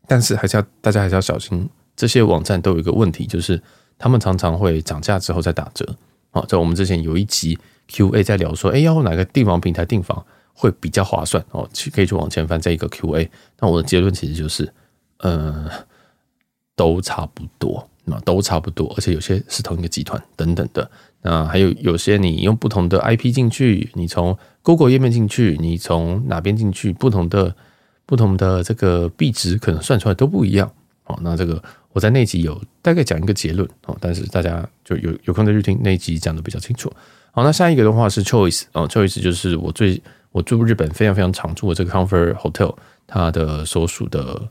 [0.07, 1.69] 但是还是要大家还是要小心。
[1.95, 3.59] 这些网站都有一个问题，就是
[3.97, 5.95] 他们常常会涨价之后再打折。
[6.29, 10.23] 好，在我们之前有一集 Q&A 在聊说，哎，要哪个订房平台订房
[10.53, 11.43] 会比较划算？
[11.49, 13.27] 哦，去可以去往前翻这一个 Q&A。
[13.59, 14.71] 那我的结论其实就是，
[15.19, 15.67] 呃，
[16.75, 20.89] 都差不多，那都差不多，而且有些是同一个集团等等的。
[21.21, 27.55] 那还有有些你用不同的 IP 进去，你从 Google 页面进去，你从哪边进去，不同的
[28.05, 30.71] 不同的这个币值可能算出来都不一样。
[31.03, 31.61] 好，那这个。
[31.93, 36.93] 我在那集有大概讲一个结论哦，但是大家就有有空再去听那集讲的比较清楚。
[37.31, 39.99] 好，那下一个的话是 Choice 哦，Choice 就是我最
[40.31, 42.75] 我住日本非常非常常住的这个 Comfort Hotel，
[43.07, 44.47] 它的所属的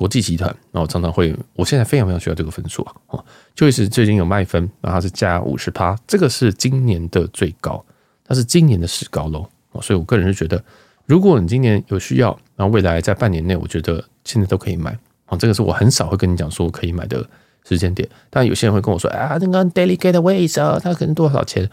[0.00, 2.94] 国际集团，然后常常会，我现在非常非常需要这个分数啊。
[3.08, 7.84] 哦就是最近有卖分，然后它是加五十趴，这个是今年的最高，
[8.26, 9.46] 它是今年的史高喽。
[9.72, 10.64] 哦，所以我个人是觉得，
[11.04, 14.96] 如果你今年有需要，然后未来在半年内，我觉得现在都可以买。
[15.26, 17.22] 哦，这个是我很少会跟你讲说可以买的
[17.68, 21.68] 时间点，但有些人会跟我说，啊，那个 daily gateways 啊，它可能多少钱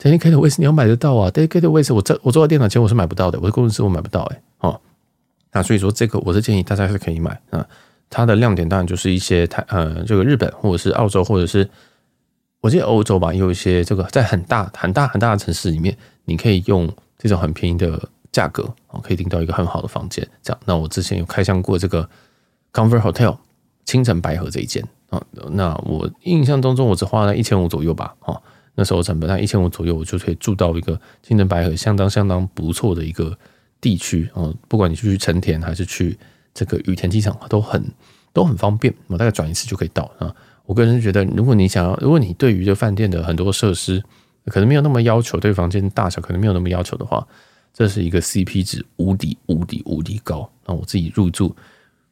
[0.00, 4.80] ？daily gateways 你要买得到啊？daily gateways 我这我坐在电脑前我是买不到的，我的工程师我买不到哎，哦，
[5.52, 7.66] 那所以说这个我是建议大家是可以买啊，
[8.10, 11.68] 它的亮点当然就是一些台呃这个日本或者是澳洲或者是
[12.60, 20.60] 我记得欧洲吧，有一些这个在很大很大很大的城市里面，你可以用这种很便宜的价格哦，可以订到一个很好的房间，这样。
[20.64, 22.08] 那我之前有开箱过这个。
[22.70, 23.38] Comfort Hotel
[23.86, 25.20] 青城白河这一间啊，
[25.52, 28.40] 那我印象当中我只花了一千五左右吧，哈，
[28.74, 33.36] 那时候成本在一千五左右，我就可以住到一个青城白河相当相当不错的一个
[33.80, 36.18] 地区啊，不管你去成田还是去
[36.52, 37.82] 这个羽田机场，都很
[38.32, 40.34] 都很方便，我大概转一次就可以到啊。
[40.66, 44.02] 我个人觉得，如果你想要，如果你对于这饭店的很多设施
[44.46, 47.26] 可能没有那么要求，对房间大小可能没有那么要求的话，
[47.72, 51.54] 这是一个 CP 值无敌无敌无敌高，那我自己入住。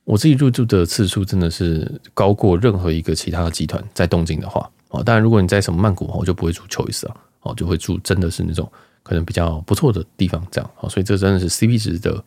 [0.04, 8.70] 我自己入住的次数真的是高过任何一个其他的集团在东京的话啊，当然如果你在什么曼谷，我就不会住 Choice 啊，哦，就会住真的是那种
[9.06, 12.24] 可能比较不错的地方这样啊，所以这真的是 CP 值的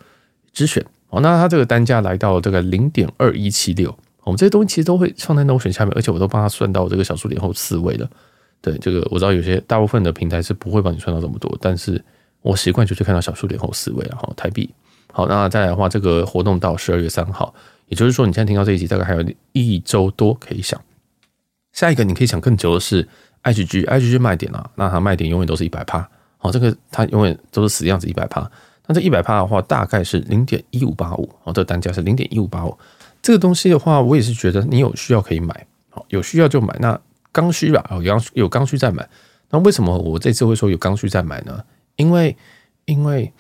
[0.54, 1.20] 之选哦。
[1.20, 8.10] 那它这个单价来到这个零点二一七六，我们这些东西其实都会放在 Notion 下面，而且我都帮它算到这个小数点后四位了。
[8.62, 12.02] 对，这个我知道有些大部分的平台是不会帮你算到这么多，但是
[12.42, 14.70] 我习惯就是看到小数点后四位，然后台币。
[15.12, 17.54] 好，那再来的话，这个活动到十二月三号，
[17.88, 20.80] 也就是说，你现在听到这一集，大概还有一周多可以想。
[21.74, 23.08] 下一个你可以想更久的是
[23.44, 26.10] IGG，IGG 卖点啊，那它卖点永远都是一百趴。
[26.42, 28.50] 好，这个它永远都是死样子一百趴。
[28.88, 31.30] 那这一百趴的话，大概是零点一五八五。
[31.44, 32.76] 哦，这单价是零点一五八五。
[33.22, 36.76] 这个东西的话，我也是觉得你有需要可以买，好，有需要就买。
[36.80, 37.00] 那
[37.32, 39.08] 刚需吧，有刚需有刚需再买。
[39.52, 41.62] 那为什么我这次会说有刚需再买呢？
[41.98, 42.36] 因为
[42.86, 43.32] 因为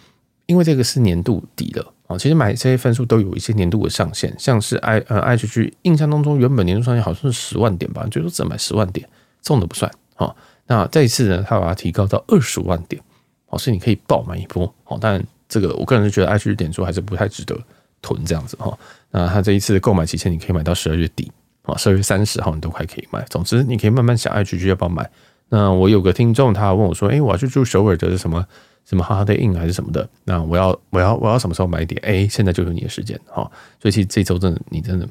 [0.46, 9.08] 因为这个是年度底了啊，其实买这些分数都有一些年度的上限，像是 I 呃 IHG 印象当中原本年度上限好像是十万点吧，就说只买十万点，
[9.42, 10.36] 这种的不算啊。
[10.70, 13.02] 那这一次呢，他把它提高到二十万点，
[13.48, 14.98] 哦，所以你可以爆买一波哦。
[15.02, 17.60] 但这个我个人是觉得 IHG 点数还是不太值得
[18.02, 18.78] 囤这样子哈。
[19.12, 21.30] 那他这一次的购买期限你可以买到十二月底
[21.64, 23.22] 啊，十二月三十号你都还可以买。
[23.30, 25.10] 总之你可以慢慢想 IHG 要不要买。
[25.50, 28.46] 那我有个听众他问我说，哎，我要去住首尔的什么？
[28.86, 30.10] 什么 Holiday Inn 还是什么的？
[30.24, 32.02] 那我要我要我要什么时候买点？
[32.04, 33.44] 哎，现在就是你的时间哈！
[33.80, 35.08] 所以其实这周真的你真的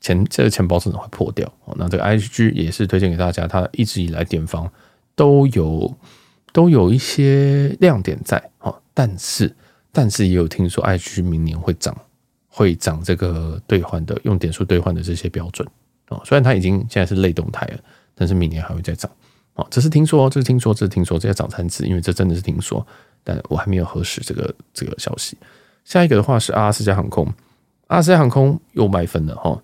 [0.00, 1.52] 钱这个钱包真的会破掉。
[1.74, 4.70] 那这个 IHG 也是推荐给大家，它一直以来点房
[5.16, 5.92] 都有
[6.52, 9.52] 都有一些亮点在哈，但是
[9.90, 11.96] 但是也有听说 IG 明年会涨
[12.46, 15.66] 会涨这个兑换的用点数兑换的这些标准
[16.08, 17.78] 啊，虽然它已经现在是类动态了，
[18.14, 19.10] 但是明年还会再涨
[19.54, 22.86] 啊，这是听说，这是听说，这是听说，这要涨三次，因为这真的是听说。
[23.24, 25.36] 但我还没有核实这个这个消息。
[25.84, 27.26] 下一个的话是阿拉斯加航空，
[27.88, 29.60] 阿拉斯加航空又卖分了哈。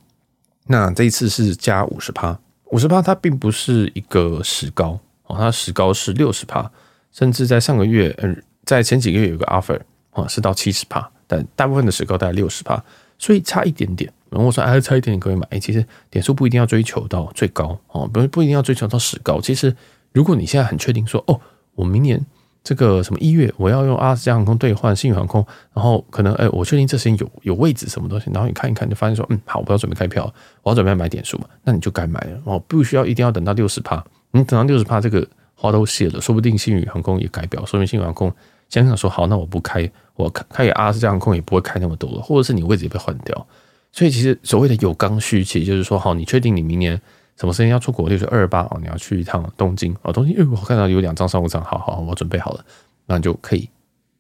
[0.67, 2.37] 那这一次是加五十趴，
[2.73, 4.99] 五十趴它并不是一个时高
[5.33, 6.71] 哦，它时高是六十帕，
[7.11, 12.83] 甚至在上个月，嗯，在前几个月有个 offer 啊，是到七十帕，但大部分的时高大概六十帕，
[13.19, 14.13] 所以差一点点。
[14.29, 19.41] 然后我说哎，差一点点可以买，其实点数不一定要追求到最高哦，不不一定要追求到时高。
[19.41, 19.75] 其实
[20.13, 21.41] 如果你现在很确定说哦，
[21.75, 22.25] 我明年。
[22.65, 33.97] 这个什么一月我要用阿斯加航空兑换新宇航空，然后可能哎，我确定这时间有有位置什么东西，然后你看一看就发现说，嗯，好，我要准备开票，我要准备买点数嘛，那你就该买了，哦不需要一定要等到六十趴，
[34.33, 38.33] 你等到六十趴这个花都谢了，说不定新宇航空也改表，说明新宇航空
[38.69, 43.47] 想想说好，那我不开，我开开给阿斯加航空也不会开那么多了，或者是你位置也被换掉，
[43.93, 47.01] 所以其实所谓的有刚需，其实就是说好，你确定你明年。
[47.35, 48.11] 什么时间要出国？
[48.11, 52.65] 就是二十八哦，你要去一趟东京哦，东京，哎，我看到有两张商务舱，好好，我准备好了，
[53.07, 53.69] 那你就可以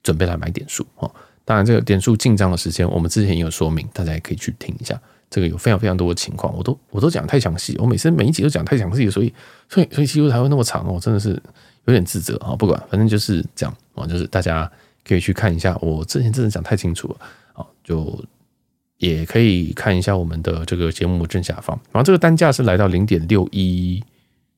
[0.02, 1.08] 准备来买点数哦。
[1.44, 4.98] 当然，这个点数进账的时间，我们之前也有说明，大家也可以去听一下。
[5.32, 9.32] 这个有非常非常多的情况，我都我都讲太详细，我每次每一集都讲太详细，所以
[9.68, 11.30] 所以所以几乎才会那么长哦，真的是
[11.86, 12.54] 有点自责啊。
[12.54, 14.70] 不管，反正就是这样啊，就是大家
[15.04, 17.16] 可以去看一下，我之前真的讲太清楚了
[17.54, 18.22] 啊，就。
[18.98, 24.00] 也可以看一下我们的这个节目正下方，然后这个单价是来到零点六一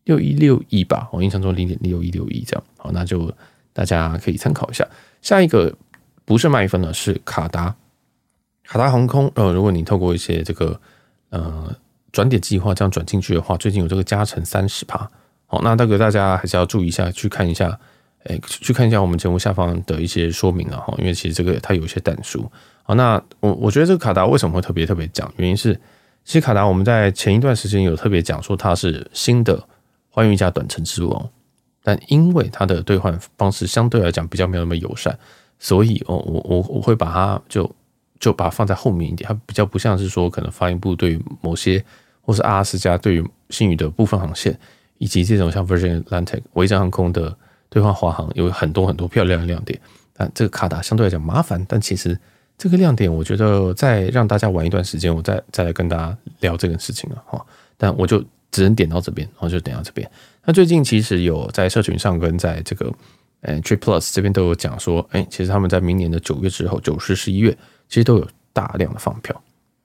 [0.05, 3.33] 六一六一吧，我印象中零点六一六一这样，好，那就
[3.73, 4.87] 大家可以参考一下。
[5.23, 5.75] 下一个
[6.27, 7.75] 不是卖分了，是卡达
[8.75, 9.31] 卡达航空。
[9.37, 10.81] 呃，如果你透过一些这个
[11.31, 11.73] 呃
[12.11, 15.09] 转点计划这样转进去的话，最近有这个加成三十趴，
[15.47, 17.79] 好，那这个大家还是要注意一下，去看一下，
[18.25, 22.51] 哎，去看一下我们节目下方的一些说明了哈，因为其实这个它有一些但书。
[22.83, 25.33] 好，那我我觉得这个卡达为什么会特别特别讲？
[25.37, 25.73] 原因是，
[26.25, 29.63] 其实卡达我们在前一段时间有特别讲说它是新的
[30.11, 31.31] 欢迎一家短程之王，
[31.85, 35.17] 但因为它的兑换方式相对来讲比较没有那么友善，
[35.61, 37.71] 所以哦，我我我会把它就
[38.25, 41.85] 就把它放在后面一点，它比较不像是说可能发行部对于某些
[42.23, 44.59] 或是阿拉斯加对于星宇的部分航线，
[44.99, 47.37] 以及这种像 Virgin Atlantic 维珍航空的
[47.69, 49.79] 兑换华航有很多很多漂亮的亮点，
[50.15, 52.19] 但这个卡达相对来讲麻烦，但其实。
[52.57, 57.45] 这个亮点，我觉得再让大家玩一段时间，我再再来跟大家聊这个事情了哈。
[57.77, 60.09] 但我就只能点到这边，然后就点到这边。
[60.45, 62.93] 那最近其实有在社群上跟在这个
[63.41, 69.41] 呃 Trip Plus 这边都有讲说，哎，其实他们在明年的九月之后，九十、十一月，其实都有大量的放票。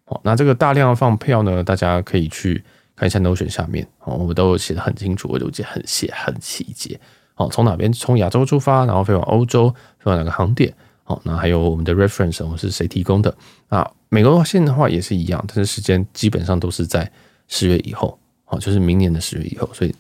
[0.05, 2.63] 哦，那这个大量的放票呢，大家可以去
[2.95, 6.99] 看一下 Notion 下面，哦，我们都写得很清楚，我都写很写很细节。
[7.35, 7.93] 哦，从哪边？
[7.93, 10.73] 从亚洲出发，然后飞往欧洲，飞往哪个航点？
[11.03, 13.33] 好，那还有我们的 reference，我们是谁提供的？
[13.67, 17.09] 啊，美国线的话也是一样，但是时间基本上都是在
[17.47, 19.69] 十月以后，好，就是明年的十月以后。
[19.73, 19.95] 所以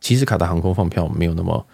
[0.00, 1.66] 其实卡达航空放票没有那么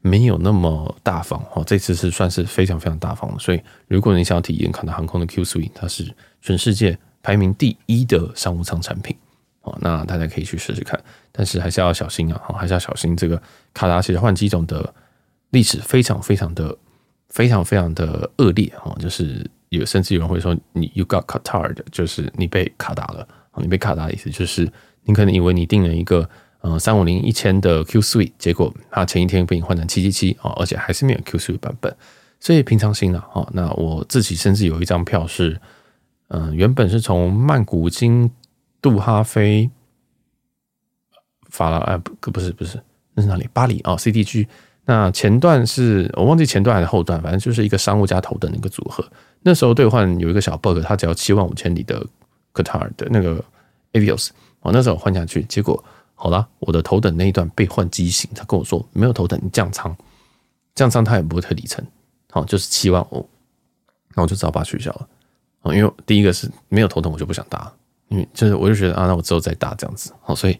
[0.00, 3.38] 没有那么大方，哦，这次是算是非常非常大方的。
[3.38, 9.16] 所以如果你想要体验卡达航空的 Q Suite，它是全世界排名第一的商务舱产品，
[9.62, 10.98] 哦，那大家可以去试试看，
[11.32, 13.40] 但是还是要小心啊，还是要小心这个
[13.72, 14.94] 卡达其实换机种的
[15.50, 16.76] 历史非常非常的。
[17.30, 23.28] 非常非常的恶劣哈，就是有甚至有人会说你 you got Qatar 的，就是你被卡达了。
[23.56, 24.66] 你被卡达的意思就是
[25.02, 26.26] 你可能以为你订了一个
[26.60, 31.94] 呃三五零一千的 Q Suite，结果它前一天被你换成七七七啊，而且还是没有 Q Suite 版本，
[32.40, 33.48] 所以平常心了哈。
[33.52, 35.60] 那我自己甚至有一张票是，
[36.28, 38.30] 嗯，原本是从曼谷经
[38.80, 39.70] 杜哈飞
[41.48, 42.80] 法拉啊不不是不是
[43.14, 43.48] 那是哪里？
[43.52, 44.46] 巴黎啊 CDG。
[44.84, 49.06] 那前段是我忘记前段还是后段，反正就是一个商务加头等的一个组合。
[49.42, 52.02] 那时候兑换有一个小 bug，它只要七万五千里的
[52.54, 53.44] Qatar 的那个
[53.92, 55.84] Avios，我那时候换下去，结果
[56.20, 59.96] 好啦，我的头等那一段被换机型，他跟我说没有头等，你降仓，
[60.74, 61.82] 降仓他也不会退里程，
[62.32, 63.24] 好，就是七万五，
[64.16, 65.08] 那我就只好把它取消了。
[65.62, 67.72] 哦，因为第一个是没有头等，我就不想搭，
[68.08, 70.58] 因为就是我就觉得啊，那我之后再搭这样子，好，所以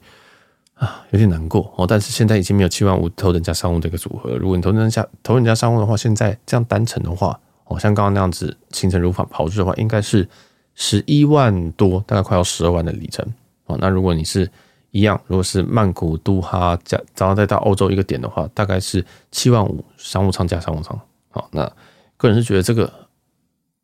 [0.75, 1.85] 啊有点难过哦。
[1.85, 4.37] 但是现在已经没有七万五头等加商务这个组合。
[4.37, 10.29] 如果你头等加头等加商务的话，现在这样单程的话，哦，像刚刚那样子行程如法炮制的话，应该是
[10.77, 13.27] 十一万多，大概快要十二万的里程。
[13.66, 14.49] 哦，那如果你是
[14.90, 20.98] 一样，如果是曼谷都哈加，然后再到欧洲一个点的话，大概是七万五商务舱加商务舱。
[21.31, 21.70] 好，那
[22.16, 22.92] 个人是觉得这个。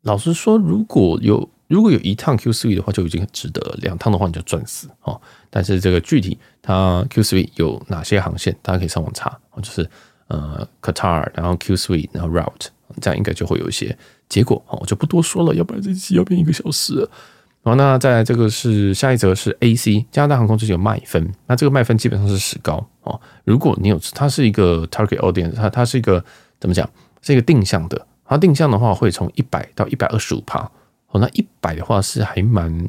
[0.01, 3.75] 老实说，如果有如果有一趟 Q Sweet 的话，就已经很值得。
[3.81, 5.19] 两趟的话，你就赚死哦。
[5.49, 9.35] 但是这个具体它 Q Sweet 有哪些航线，大家可以上网查。
[9.57, 9.89] 就是
[10.27, 12.67] 呃 Qatar，然后 Q Sweet，然后 Route，
[13.01, 13.97] 这样应该就会有一些
[14.29, 14.63] 结果。
[14.69, 17.09] 我就不多说了，要不然这期要变一个小时。
[17.65, 23.19] 然后那再来这个是下一则是 AC 加拿大航空最近有卖分，那这个卖分基本上是史高哦。
[23.43, 26.23] 如果你有，它是一个 Target Audience，它它是一个
[26.59, 26.87] 怎么讲？
[27.23, 28.05] 是一个定向的。
[28.23, 30.59] 它定向的话会从一百到一百二十五趴，
[31.07, 32.87] 哦，那一百的话是还蛮，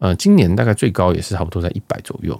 [0.00, 2.38] 呃，今年大概最高也是差不多在一百左右。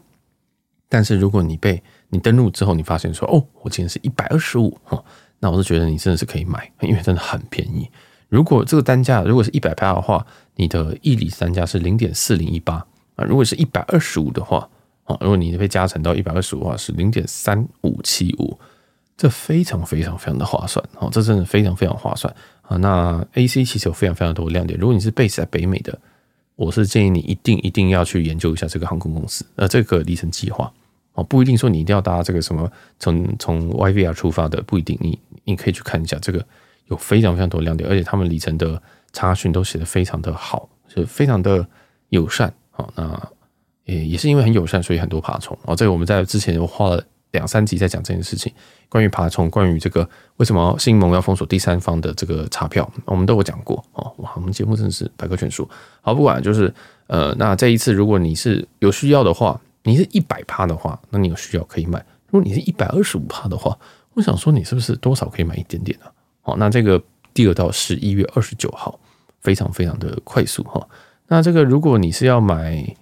[0.90, 5.02] 但是如果你被你登录之后，你发现说，哦，我今天是一百二十五，哦，
[5.38, 7.88] 那我是觉得你真的是可以买，因为真的很便宜。
[8.34, 12.74] 如果这个单价如果是一百趴的话，你的一里单价是零点四零一八
[13.14, 14.68] 啊，如果是一百二十五的话，
[15.04, 18.58] 啊，如果你被加成到一百二十五的话是零点三五七五。
[19.16, 22.76] 这非常非常非常的划算哦，这真的非常非常划算啊！
[22.78, 24.76] 那 AC 其实有非常非常多的亮点。
[24.76, 25.96] 如果你是 base 在北美的，
[26.56, 30.68] 我是建议你一定一定要去研究一下这个航空公司，呃，这个里程计划
[31.12, 32.68] 哦，不一定说你一定要搭这个什么
[32.98, 36.44] 从从 YVR 出发的，不一定，你你可以去看一下这个
[36.86, 38.80] 有非常非常多亮点，而且他们里程的
[39.12, 41.66] 查询都写得非常的好，是非常的
[42.08, 42.92] 友善好。
[42.96, 43.28] 那
[43.84, 45.76] 也也是因为很友善，所以很多爬虫哦。
[45.76, 47.04] 这个我们在之前花了。
[47.34, 48.52] 两三集在讲这件事情，
[48.88, 54.14] 关于爬虫，关于这个为什么新盟要封锁第三方的这个查票，我们都有讲过哦。
[54.18, 55.68] 哇，我们节目真的是百科全书。
[56.00, 56.72] 好，不管就是
[57.08, 63.76] 呃，那这一次如果你是有需要的话，你是一百趴的话，那你有需要可以买；如果你是一百二十五趴的话，
[64.12, 66.06] 我想说你是不是多少可以买一点点呢？
[66.44, 67.02] 好，那这个
[67.32, 68.96] 第二到十一月二十九号，
[69.40, 70.88] 非常非常的快速哈。
[71.26, 72.94] 那这个如果你是要买，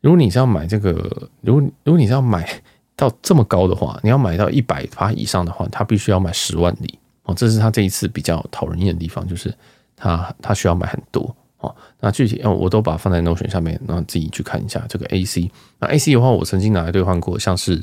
[0.00, 2.60] 如果你是要买这个，如果如果你是要买。
[2.98, 7.32] 到这么高的话，你要买到一百趴以上的话，他必须要买十万里哦。
[7.32, 9.54] 这是他这一次比较讨人厌的地方，就是
[9.94, 11.72] 他他需要买很多哦。
[12.00, 15.48] 那具体我都把它放在 Notion 下面，然后自己去看一下这个 AC。
[15.78, 17.80] 那 AC 的话，我曾经拿来兑换过，像是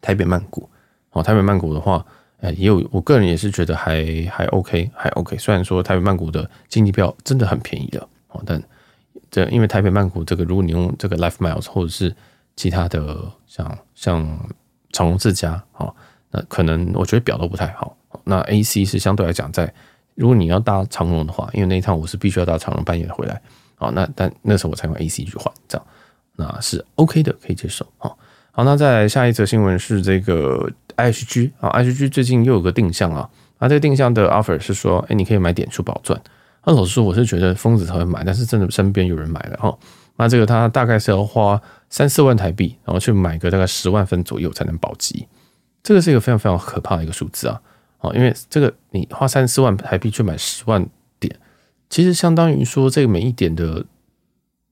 [0.00, 0.66] 台北曼谷
[1.10, 1.22] 哦。
[1.22, 2.02] 台北曼谷的话，
[2.42, 5.36] 诶，也有，我个人也是觉得还还 OK，还 OK。
[5.38, 8.62] 虽然说台北曼谷的经济票真的很便宜的哦，但
[9.30, 12.14] 这因为台北曼谷这个，如果你用这个 Life Miles 或者是
[12.56, 14.50] 其他的像像
[14.92, 15.94] 长荣自家，好，
[16.30, 17.96] 那可能我觉得表都不太好。
[18.24, 19.72] 那 AC 是相对来讲，在
[20.14, 23.40] 如果你要搭长荣的话，因为那一趟我是必须要搭长荣半夜回来，
[23.76, 25.86] 好，那但那时候我才用 AC 去换，这样
[26.36, 27.86] 那是 OK 的，可以接受。
[27.98, 28.18] 好，
[28.54, 36.20] 好，那再来下一则新闻是这个 IHG 啊，IHG 最近又有个定向啊，啊，这个定向的 offer 是说，哎，你可以买点数保钻。
[36.66, 39.74] 那老实说，我是觉得疯子才会买，但是真的身边有人买了哈。
[40.16, 45.26] 那这个他大概是要花三四万台币，然后去买个大概十万分左右才能保级，
[45.82, 47.58] 这个是一个非常非常可怕的一个数字啊！
[48.00, 50.86] 哦，因为这个你花三四万台币去买十万
[51.18, 51.34] 点，
[51.88, 53.86] 其实相当于说这个每一点的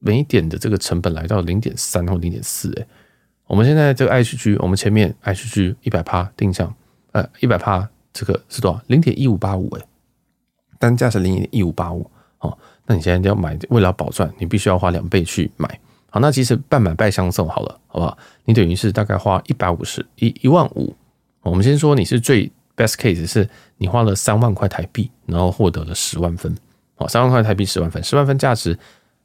[0.00, 2.86] 每一点的这个成本来到零点三或零点四诶。
[3.50, 6.72] 我们现在这个 H G，我们前面 H G 一百趴定向，
[7.10, 8.80] 呃一百趴这个是多少？
[8.86, 9.84] 零点一五八五诶，
[10.78, 12.08] 单价是零点一五八五
[12.38, 12.56] 哦。
[12.86, 15.80] 那你现在要买，为了保赚，你必须要花两倍去买。
[16.10, 18.16] 好，那其实半买半相送好了，好不好？
[18.44, 20.94] 你等于是大概花一百五十一一万五。
[21.42, 26.56] 我们先说你是最 best case，是你花了三万块台币，然后获得了十万分。
[26.94, 28.78] 好，三万块台币十万分，十万分价值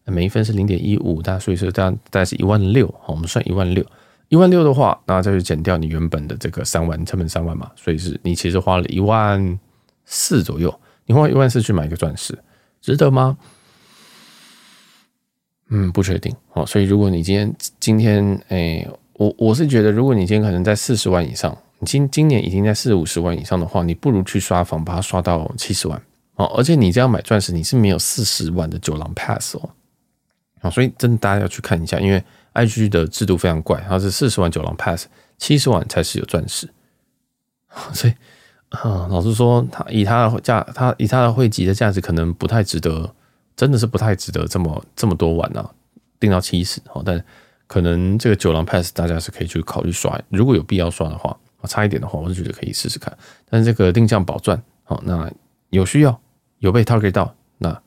[0.05, 2.88] 每一分是零点一五，大所以说大概大概是一万六。
[3.03, 3.85] 好，我们算一万六，
[4.29, 9.59] 一万六的话，那再去减掉你原本的这个三万成本三万嘛，所以是你其实花了一万
[10.05, 10.73] 四左右。
[11.05, 12.36] 你花一万四去买一个钻石，
[12.82, 13.38] 值得吗？
[15.69, 26.01] 嗯，不确定哦，所以如果你今天今天，哎、我我是觉得，如果你今天可能在四十万以上，你今今年已经在四五十万以上的话，你不如去刷房，把它刷到七十万
[26.36, 26.45] 哦。
[26.57, 29.69] 而且你这样买钻石，你是没有四十万的九廊 pass 哦。
[30.61, 32.23] 啊，所以真的大家要去看一下，因为
[32.56, 35.06] IG 的制度非常怪，它是四十万九郎 pass，
[35.38, 36.68] 七十万才是有钻石。
[37.93, 38.14] 所以
[38.70, 43.14] 啊，老实说，它以它的价，它以它的汇集的价值，可能不太值得。
[43.58, 45.72] 真的是不太值得这么这么多万啊，
[46.20, 47.24] 定到七十哦，但
[47.68, 53.18] 可能这个九郎 Pass 大家是可以去考虑刷，如果有必要刷的话，差一点的话，我是觉得可以试试看。
[53.49, 55.32] 但是这个定向宝钻，好，那
[55.70, 56.20] 有需要
[56.60, 57.82] 有被 target 到，那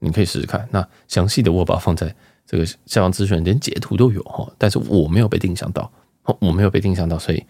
[0.00, 0.68] 你可以试试看。
[0.72, 2.12] 那详细的我把放在
[2.46, 4.46] 这个消防资讯，连截图都有哈。
[4.58, 5.90] 但是我没有被定向到，
[6.40, 7.44] 我没有被定向到，所以，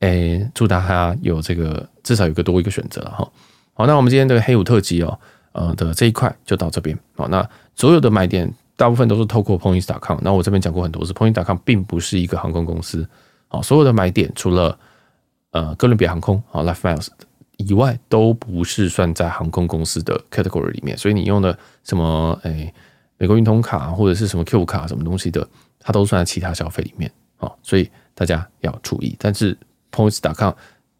[0.00, 3.30] 诶，祝大家有这个至少有个多一个选择哈。
[3.74, 5.18] 好，那我们今天这个黑五特辑哦，
[5.52, 6.98] 呃的这一块就到这边。
[7.16, 10.18] 好，那所有的买点大部分都是透过 Points.com。
[10.22, 13.08] 那我这边讲过很多次，Points.com 并不是一个航空公司。
[13.48, 14.78] 好，所有的买点除了
[15.52, 17.08] 呃哥伦比亚航空啊 LifeMiles
[17.56, 20.96] 以外，都不是算在航空公司的 category 里面。
[20.96, 22.72] 所以你用的什么诶、
[23.18, 25.46] 美国运通卡或者是什么 Q 卡什么东西的，
[25.78, 27.12] 它都算在其他消费里面。
[27.36, 29.14] 好，所以大家要注意。
[29.18, 29.56] 但是
[29.92, 30.52] Points.com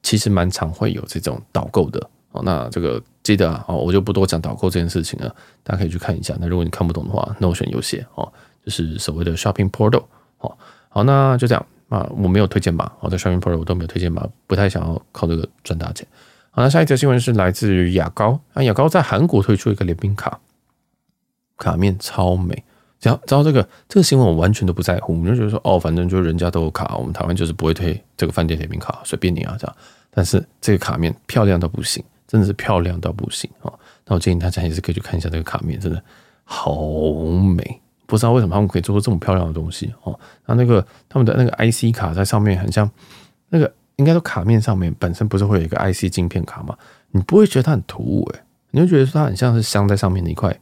[0.02, 2.04] 其实蛮常会有这种导购的。
[2.32, 6.36] 哦，那这个记得啊，我就不多讲导购这件事情了，大家可以去看一下。
[6.38, 8.30] 那如果你看不懂的话，Notion 有写哦，
[8.64, 10.04] 就是所谓的 Shopping Portal。
[10.36, 10.58] 好，
[10.90, 16.06] 好，那就这样啊，我没有推荐码，我在 Shopping Portal 我都没有推荐码，不太想要靠这个赚大钱。
[16.50, 20.38] 好，那下一则新闻是来自于雅高啊，雅高在韩国推出一个联名卡，
[21.58, 22.64] 卡面超美。
[22.98, 29.76] 只要知道这个这个新闻，我完全都不在乎，我就觉得说哦，反正就是人家都有卡，我们台湾就是不会推这个饭店联名卡，随便你啊这样。
[30.10, 32.02] 但是这个卡面漂亮到不行。
[32.28, 33.72] 真的是漂亮到不行啊！
[34.04, 35.98] 那我建议大家也是可以去看一下这个卡面，真的
[36.44, 37.80] 好美。
[38.04, 40.20] 不知道为什么他们可以做出这么漂亮的东西哦。
[40.44, 42.90] 那那个他们的那个 IC 卡在上面很像
[43.48, 46.76] 那个，应该说卡面上面本身不是会有一个 IC 晶片卡吗？
[47.12, 48.40] 你不会觉得它很突兀诶，
[48.72, 50.54] 你就觉得说它很像是镶在上面的一块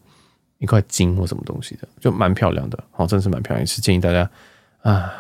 [0.59, 3.61] 一块金或什么东西的，就蛮漂亮的哦，真的是蛮漂亮。
[3.61, 4.29] 也是建议大家
[4.83, 5.13] 啊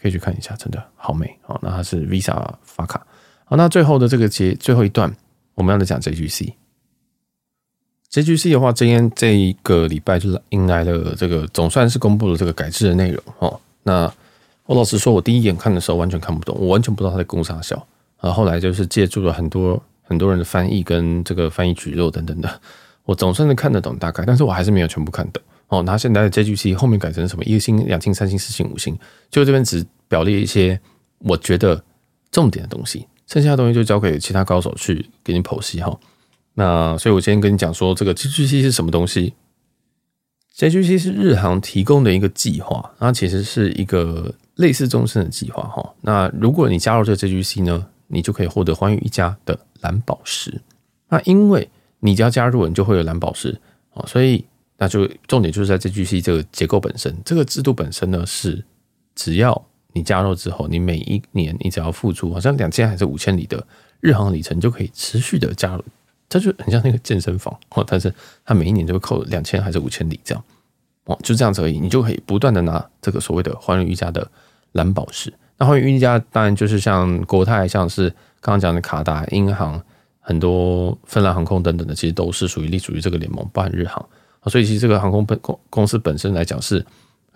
[0.00, 1.58] 可以去看一下，真的好美哦。
[1.62, 3.06] 那它是 Visa 发卡。
[3.44, 5.14] 好，那最后的这个节最后一段。
[5.56, 13.60] 我们要来讲 JGC，JGC 的话，今天这一个礼拜就是迎来了这个总算是公布了这个改制的内容哦。
[13.84, 14.12] 那
[14.66, 17.86] 我老实说，我第一眼看的时候完全看不懂，我完全不知道他在攻啥小。
[18.20, 22.60] 然后来就是借助了很多很多人的翻译跟这个翻译蒟蒻等等的，
[23.04, 25.82] 我总算是看得懂大概，但是我还是没有全部看懂哦。
[25.82, 28.98] 那现在的 JGC 后面改成什么一星、两星、三星、四星、五星，
[29.30, 30.80] 就这边只表列一些
[31.18, 31.82] 我觉得
[32.30, 33.06] 重点的东西。
[33.26, 35.98] 剩下的东西就交给其他高手去给你剖析哈。
[36.54, 39.32] 那所以我今天跟你讲说，这个 JGC 是什么东西
[40.56, 45.94] ？JGC 是日航提供的一个计划，它其实是一个类似终身的计划哈。
[46.02, 50.60] 那如果你加入这个 JGC 呢，你就可以获得寰宇一家的蓝宝石。
[51.08, 51.68] 那因为
[52.04, 53.60] 你只要加入，你就会有蓝宝石
[53.94, 54.44] 哦，所以
[54.76, 58.64] 那就重点就是在 JGC 这个结构本身，这个制度本身呢是
[59.14, 59.64] 只要。
[59.96, 63.64] 你加入之后，你每一年你只要付出好像两千还是五千里的
[64.00, 65.84] 日航里程，就可以持续的加入。
[66.28, 68.12] 这就很像那个健身房哦，但是
[68.44, 70.44] 它每一年就会扣两千还是五千里这样
[71.04, 71.78] 哦，就这样子而已。
[71.78, 74.28] 你就可以不断的拿这个所谓的寰宇一家的
[74.72, 75.32] 蓝宝石。
[75.58, 79.80] 那寰宇一家当然就是像国泰，像是刚刚讲的卡达、英航、
[80.26, 84.04] 很多芬兰航空等等的，其实都是属于隶属于这个联盟，包含日航。
[84.46, 86.84] 所以其实这个航空本公公司本身来讲是。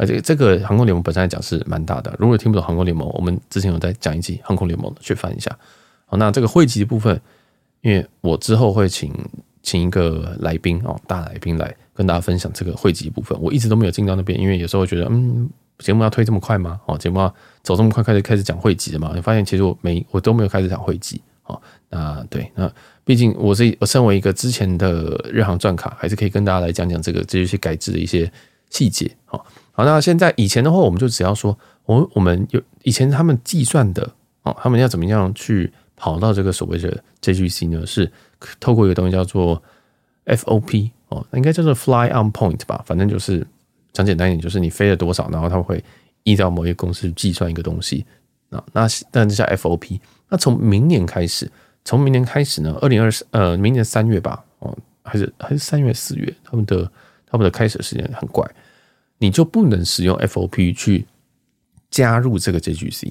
[0.00, 2.14] 而且这个航空联盟本身来讲是蛮大的。
[2.20, 5.50] 如果听不懂航空联盟，我们之前有在讲一集航空联盟，去翻一下。
[6.06, 7.20] 好，那这个汇集的部分，
[7.80, 9.12] 因为我之后会请
[9.60, 13.36] 请一个来宾哦，大来宾来跟大家分享这个汇集部分。
[13.42, 16.80] 我一直都没有进到那边，因为有时候觉得，嗯，节目要推这么快吗？
[16.86, 17.34] 哦，节目要
[17.64, 19.10] 走这么快，开始开始讲汇集的嘛？
[19.16, 21.20] 你发现其实我没我都没有开始讲汇集。
[21.46, 21.60] 哦，
[21.90, 22.70] 那对，那
[23.04, 28.30] 毕竟我是我身为一个之前的日航钻卡，还是可以跟大家来讲讲这个这些改制的一些
[28.70, 29.10] 细节。
[29.24, 29.44] 好。
[29.72, 34.02] 好，那现在以前的话，我们就只要说，我我们有以前他们计算的
[34.42, 37.86] 哦，他们要怎么样去跑到这个所谓的 JGC 呢？
[37.86, 38.10] 是
[38.58, 39.62] 透过一个东西叫做
[40.26, 43.46] FOP 哦，应该叫做 Fly on Point 吧，反正就是
[43.92, 45.82] 讲简单一点，就是你飞了多少，然后他们会
[46.24, 48.04] 依照某一个公式计算一个东西
[48.50, 48.60] 啊。
[48.72, 50.00] 那那这叫 FOP。
[50.28, 51.48] 那从明年开始，
[51.88, 56.82] 从明年开始呢，二零二四呃，明年三月吧，哦，还是还是三月四月，他们的
[57.26, 58.46] 他们的开始时间很怪。
[59.16, 61.06] 你就不能使用 FOP 去
[61.90, 63.10] 加入这个 JGC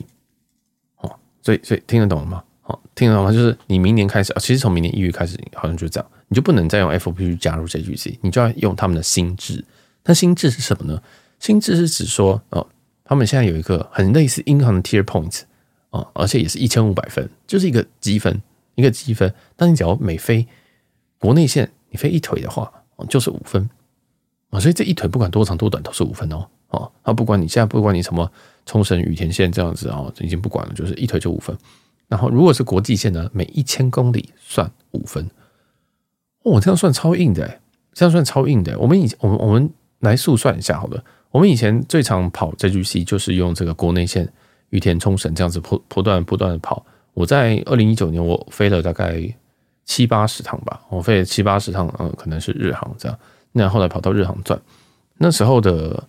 [0.97, 2.43] 哦，所以所以听得懂了吗？
[2.61, 3.31] 好，听得懂吗？
[3.31, 9.65] 就是你明年开始啊，其实从明年一月开始，好像就这样，你就不能再用 FOP 去加入 JGC，你就要用他们的新制。
[10.05, 11.01] 那新制是什么呢？
[11.39, 12.67] 新制是指说哦，
[13.03, 15.41] 他们现在有一个很类似银行的 Tier Points
[15.89, 18.39] 啊，而且也是一千五百分，就是一个积分，
[18.77, 19.33] 一个积分。
[19.57, 20.47] 但你只要每飞
[21.19, 22.71] 国内线，你飞一腿的话，
[23.09, 23.69] 就是五分。
[24.51, 28.31] 啊，所以这一腿不管多长多短都是五分哦，哦，啊，不管你现在不管你什么
[28.65, 31.53] 冲绳羽田线这样子啊，已经不管了，就是一腿就五分。
[32.07, 35.29] 然后如果是国际线呢，每一千公里算五分。
[36.43, 37.59] 哦，这样算超硬的，
[37.91, 38.79] 这样算超硬的。
[38.79, 39.69] 我们以我们我们
[39.99, 44.31] 来速算一下好了，我们以前最常跑 JGC 就是用这个国内线
[44.69, 46.85] 羽田冲绳这样子不不断不断的跑。
[47.17, 49.19] 我在二零一九年我飞了大概
[49.85, 53.19] 七八十趟吧，我飞了七八十趟，嗯，可能是日航这样。
[53.53, 54.61] 那后来跑到日航赚，
[55.17, 56.03] 那时候的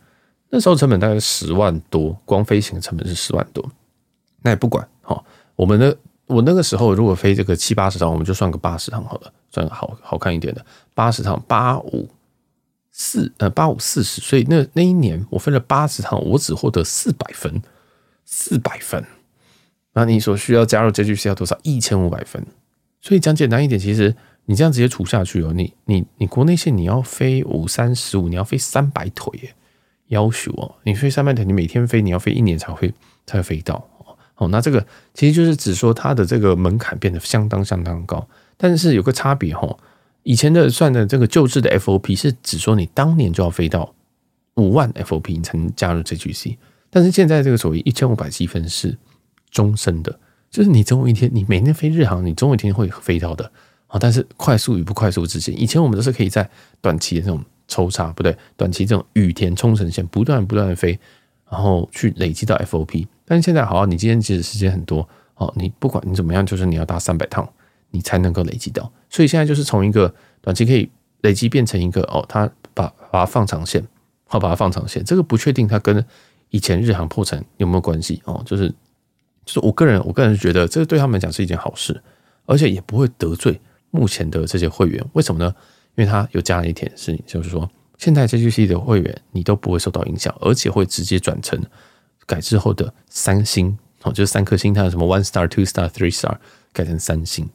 [0.51, 3.67] 那时候成本大概十万多，光飞行成本是十万多。
[4.43, 5.25] 那也不管哈，
[5.57, 5.97] 我们的
[6.27, 12.07] 我那个时候如果飞这个七八十趟，我们就算个八十趟好了，算个好好看一点的八十趟八五。
[12.91, 17.63] 四呃八五四十，所以那那一年我飞了八十趟，我只获得四百分，
[18.27, 19.03] 四百分。
[19.99, 21.59] 那你所需要加入 JGC 要多少？
[21.65, 22.41] 一千五百分。
[23.01, 29.53] 所以讲简单一点，其实你这样直接除下去哦，你你你国内线你要飞五三十五，你要飞三百腿耶，
[30.07, 32.95] 要求哦，你飞三百腿，你每天飞，你要飞一年才会
[33.27, 33.85] 才会飞到
[34.37, 34.47] 哦。
[34.47, 39.77] 那这个其实就是只说它的这个门槛变得相当相当高，但是有个差别哈。
[40.23, 43.93] 以前的算的这个旧制的 FOP 是只说你当年就要飞到
[44.55, 46.57] 五万 FOP 你才能加入 JGC，
[46.89, 48.97] 但是现在这个所谓一千五百积分是
[49.51, 50.19] 终身的，
[50.51, 53.51] 就是你总有一天你每天飞日航，你总有一天会飞到的
[53.87, 53.99] 啊。
[53.99, 56.49] 但是快速与不快速之间，以前我们都是可以在
[56.81, 60.99] 短期的这种抽插，不对，短期这种羽田冲绳线不断不断的飞，
[61.51, 63.07] 然后去累积到 FOP。
[63.25, 67.49] 但是现在好，你今天其实时间很多哦，你不管你怎么样，就是你要搭三百趟。
[67.91, 70.91] 你才能够累积到，所以现在就是从一个短期可以
[71.23, 73.83] 累积变成一个哦，它把把它放长线，
[74.27, 76.05] 好把它放长线，这个不确定它跟
[76.51, 78.71] 以前日航破产有没有关系哦，就是
[79.49, 81.99] 就是我个人我个人觉得这对他们来讲是一件好事，
[82.45, 83.59] 而且也不会得罪
[83.91, 85.55] 目前的这些会员，为什么呢？
[85.97, 91.59] 因为他有加了一点事情，就是说现在 JGC 的会员你都不会受到影响，而且会直接转成
[92.27, 96.37] 改之后的三星哦，就是三颗星，它有什么 One Star、Two Star、Three Star
[96.75, 97.49] 改成三星。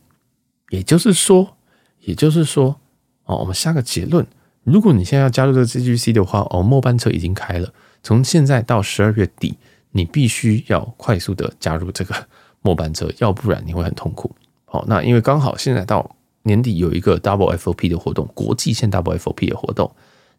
[0.71, 1.55] 也就是说，
[2.01, 2.79] 也就是说，
[3.25, 4.25] 哦，我们下个结论：
[4.63, 7.71] 如果你现在要加入这个 JGC 的话，哦，末班车已经开了，
[8.01, 9.57] 从现在到十二月底，
[9.93, 12.13] 你必须要快速的加入这个
[12.61, 14.29] 末班车， 要不然你会很痛苦。
[14.65, 19.89] 好，那因为刚好现在到年底有一个 Double FOP 的活动，国际线 Double FOP 的活动，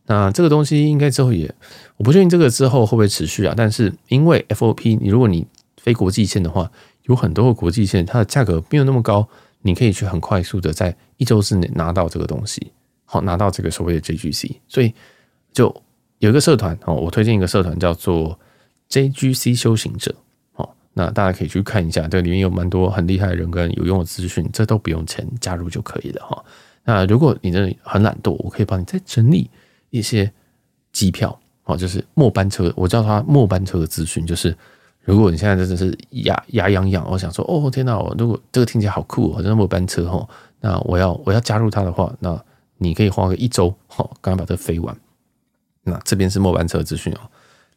[0.05, 1.55] 那这个东西应该之后也，
[1.97, 3.55] 我不确定这个之后会不会持续啊。
[3.57, 5.47] 但是因为 FOP，你如果你
[5.81, 6.71] 飞国际线的话，
[7.05, 9.27] 有很多个国际线它的价格没有那么高。
[9.67, 12.71] 你可以去很快速的在一周之内拿到这个东西，
[13.07, 14.93] 好，拿到这个所谓的 JGC，所以
[15.55, 15.75] 就
[16.19, 18.39] 有一个社团哦，我推荐一个社团叫做
[18.95, 20.15] JGC 修行者，
[20.55, 26.45] 哦，那大家可以去看一下，这里面有蛮多很厉害的人跟有用的资讯，这都不用钱加入就可以了哈。
[26.85, 29.51] 那如果你真的很懒惰，我可以帮你再整理
[29.91, 30.31] 一些
[30.93, 34.57] 机票，哦，就是末班车，我叫它末班车的资讯，就是。
[35.07, 37.99] 如果你现在真的是牙牙痒痒，我想说，哦天哪！
[37.99, 40.27] 我如果这个听起来好酷哦，那末班车哈，
[40.63, 42.43] 那我要我要加入它的话，那
[42.79, 44.97] 你可以花个一周，好，刚刚把这飞完。
[45.83, 47.21] 那这边是末班车资讯哦。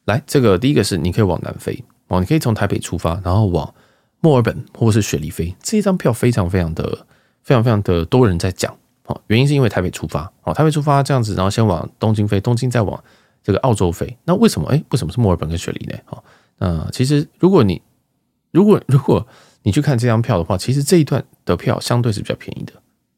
[0.07, 3.73] 来，这个第一个是你可以往南飞哦，你可以从台北出发，然后往
[4.21, 5.53] 墨尔本或是雪梨飞。
[5.61, 7.05] 这一张票非常非常的
[7.43, 13.03] 非常非常的多人在讲，哦，原因是因为台北出发，哦，台北出发这样子，然后先往东京飞，东京再往
[13.43, 14.17] 这个澳洲飞。
[14.23, 14.67] 那为什么？
[14.69, 15.97] 哎，为什么是墨尔本跟雪梨呢？
[16.07, 16.23] 哦。
[16.57, 17.81] 那，其实如果你
[18.51, 19.27] 如果如果
[19.63, 22.71] 你去看这张票的话，其实这一段的票相对是比较便宜的。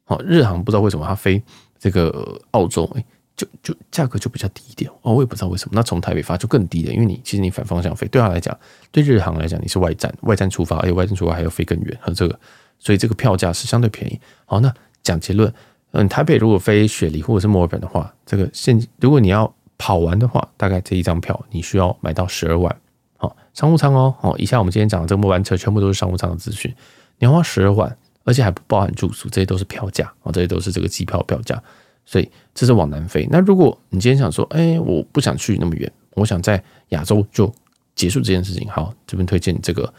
[0.04, 1.40] 好，日航不知道为什么它飞
[1.78, 3.04] 这个澳洲，哎，
[3.40, 5.72] 就就价格就比较低一点哦，我也不知道为什么。
[5.74, 8.56] 那从台北发就更低了，因为你其实你反方向飞，对他来讲，
[8.92, 12.38] 对日航来讲你是外站，外站出发，而且外站出发还要飞更远，和这个，
[12.78, 14.20] 所以这个票价是相对便宜。
[14.44, 14.72] 好，那
[15.02, 15.50] 讲结论，
[15.92, 22.76] 嗯，台北如果飞雪梨或者是墨尔本的话，这个现如果你要跑完的话，大概这一张票你需要买到十二万。
[23.16, 26.74] 好，商务舱哦，好，以下我们今天讲的这个末班车全部都是商务舱的资讯，
[27.18, 31.62] 你要花十二万，而且还不包含住宿，这些都是票价啊，这些都是这个机票票价，
[32.10, 33.24] 所以这是往南飞。
[33.30, 37.48] 那如果你今天想说，哎，我不想去那么远，我想在亚洲就
[37.94, 39.94] 结束这件事情，好，这边推荐这个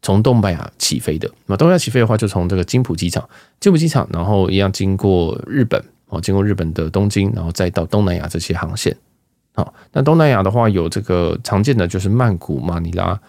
[0.00, 1.28] 从东南亚起飞的。
[1.46, 8.96] 那东南亚起飞的话，就从这个金浦机场，金浦机场，然后一样经过日本，哦，经过日本的东京，然后再到东南亚这些航线。
[9.52, 13.20] 好，那东南亚的话有这个常见的就是曼谷、马尼拉，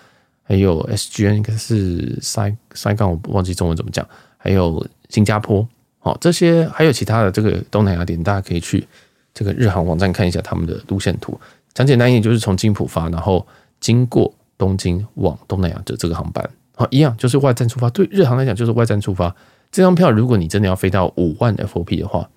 [0.43, 4.07] 还有 SGN 应该是塞塞港，我忘记中文怎么讲，
[4.38, 5.67] 还有新加坡。
[6.07, 8.87] 好，这些还有其他的这个东南亚点，大家可以去
[9.33, 11.37] 这个日航网站看一下他们的路线图。
[11.73, 13.45] 讲简单一点，就是从金浦发，然后
[13.81, 17.89] 经过东京往东南亚的这个航班，好，一样就是外站出发。
[17.89, 19.35] 对日航来讲，就是外站出发。
[19.69, 22.29] 这张票，如果你真的要飞到五万 FOP 的话。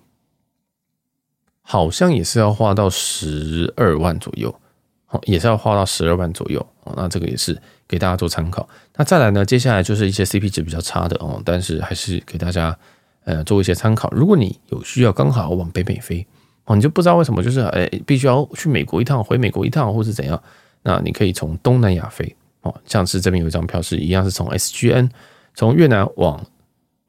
[1.63, 4.53] 好像也是要花到十二万左右，
[5.05, 6.93] 好，也是要花到十二万左右哦。
[6.97, 7.57] 那这个也是
[7.87, 8.67] 给大家做参考。
[8.97, 12.77] 那再来呢，接下来就是一些 CP 值比较差的哦，但是还是给大家
[13.23, 14.09] 呃做一些参考。
[14.11, 16.25] 如果你有需要，刚好往北美飞
[16.65, 20.41] 哦，你就不知道为什么就是哎，必须要去美国一趟，回美国一趟，或是怎样？
[20.83, 25.09] 那你可以从东南亚飞哦，像是这边有一张票是一样，是从 SGN
[25.53, 26.43] 从越南往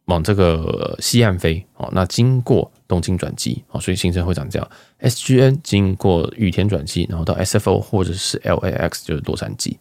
[0.07, 4.69] 往这个西岸飞哦，那经过东京转机哦，所以行程会长这样
[5.01, 9.77] ：SGN 经过羽田转机，然后到 SFO 或者是 LAX 就是洛杉矶。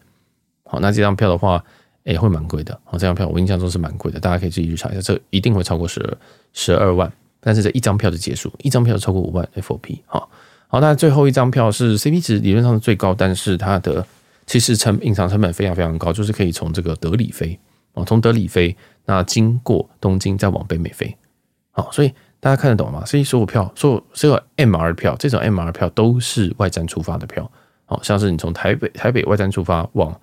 [0.64, 1.62] 好，那这张票的话，
[2.04, 2.74] 哎，会蛮贵的。
[2.86, 6.18] 哦，这张票我印象中是蛮贵的，大家可以自己去查一下，这一定会超过十二
[6.54, 7.12] 十二万。
[7.40, 10.00] 但是这一张票就结束，一张票超过五万 FOP。
[10.06, 10.30] 好，
[10.68, 14.06] 好，那最后一张票是 CP 值理论上是最高，但是它的
[14.46, 17.60] 其实成隐藏成本非常非常高，就是可以从这个德里飞
[17.94, 18.76] 哦，从德里飞，
[19.06, 21.16] 那经过东京再往北美飞。
[21.72, 23.04] 好，所以大家看得懂吗？
[23.06, 27.50] 所以所有票，所有所有 MR 票，这种 MR 票都是外站出发的票。
[27.86, 30.16] 好，像是你从台北台北外站出发往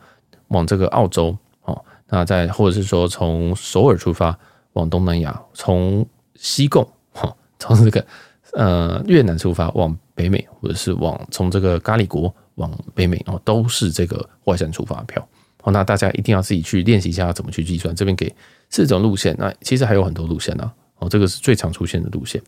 [0.48, 1.36] 往这个澳洲，
[1.72, 4.36] 哦，那再或者是说从首尔出发
[4.72, 7.34] 往东南亚，从西贡哈。
[7.58, 8.06] 从这个
[8.52, 15.26] 呃越南出发往北美，或者是往从这个咖喱国往北美哦，都是这个外站出发票。
[15.60, 17.94] 好，那大家一定要自己去练习一下怎么去计算。
[17.94, 18.32] 这边给
[18.70, 20.70] 四种路线，那其实还有很多路线呢。
[20.98, 22.40] 哦，这个是最常出现的路线。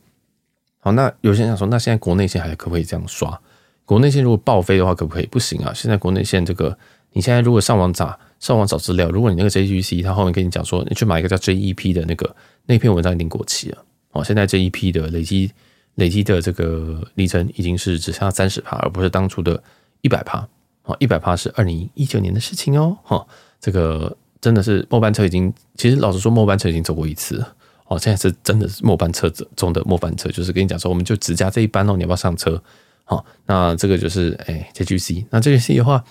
[0.78, 3.38] 好，那有些人想说，那现在国内线还可不可以这样刷？
[3.84, 5.26] 国内线如果爆飞的话，可不可以？
[5.26, 5.72] 不行啊！
[5.74, 6.78] 现在国内线这个，
[7.12, 12.34] 你现在如果上网找上网找资料，如果你那个 JGC 它后面跟你讲说，你去买一个叫 JEP 的那个
[12.66, 13.84] 那篇文章已经过期了。
[14.12, 15.52] 哦，现在这一批的累积
[15.94, 19.62] 累积的这个里程已经是只剩下三十趴，而不是当初的
[20.00, 20.48] 一百趴。
[20.84, 22.96] 哦，一百趴是二零一九年的事情哦。
[23.04, 23.24] 哈，
[23.60, 27.54] 这个真的是末班车已经，其实老实说，末班车已经走过一次了。
[27.86, 32.60] 哦，现在是真的是末班车中的末班车，就是跟你讲说，我们就只加这一班哦，你要不要上车？
[33.04, 35.26] 好，那这个就是哎，JGC。
[35.30, 36.02] 那 JGC 的话，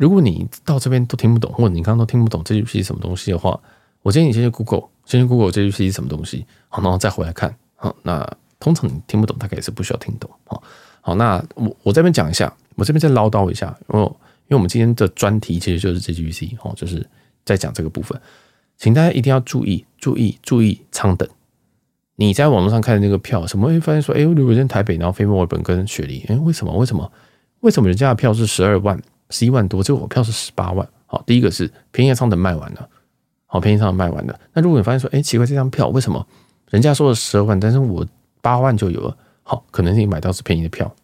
[0.00, 3.60] 如果你到这边都听不懂，或者你刚刚都听不懂 JGC 是什么东西的话，
[4.00, 4.88] 我建议你先去 Google。
[5.04, 8.26] 先去 Google JGC 是什么东西，好，然后再回来看，好，那
[8.58, 10.62] 通常你听不懂，大概也是不需要听懂，好，
[11.02, 17.06] 好，那我我这边讲一下，我这边再唠叨一下，因为因为我们今天的专题其实就是 JGC，哦，就是
[17.44, 18.18] 在讲这个部分，
[18.78, 21.28] 请大家一定要注意，注意，注意舱等。
[22.16, 26.72] 你在网络上看的那个票，什么会发现说，哎，如果在台北，然后飞墨尔本跟雪梨，哎，为什么？
[26.76, 27.10] 为什么？
[27.60, 29.00] 为什么人家的票是十二万、
[29.30, 30.86] 十一万多，这个我票是十八万？
[31.06, 32.88] 好，第一个是便宜的舱等卖完了。
[33.46, 34.38] 好，便宜舱卖完了。
[34.52, 36.24] 那如果你发现说，哎，奇怪，这张票为什么
[36.68, 38.06] 人家说了十二万，但是我
[38.40, 39.16] 八万就有了？
[39.42, 40.94] 好，可能你买到是便宜的票。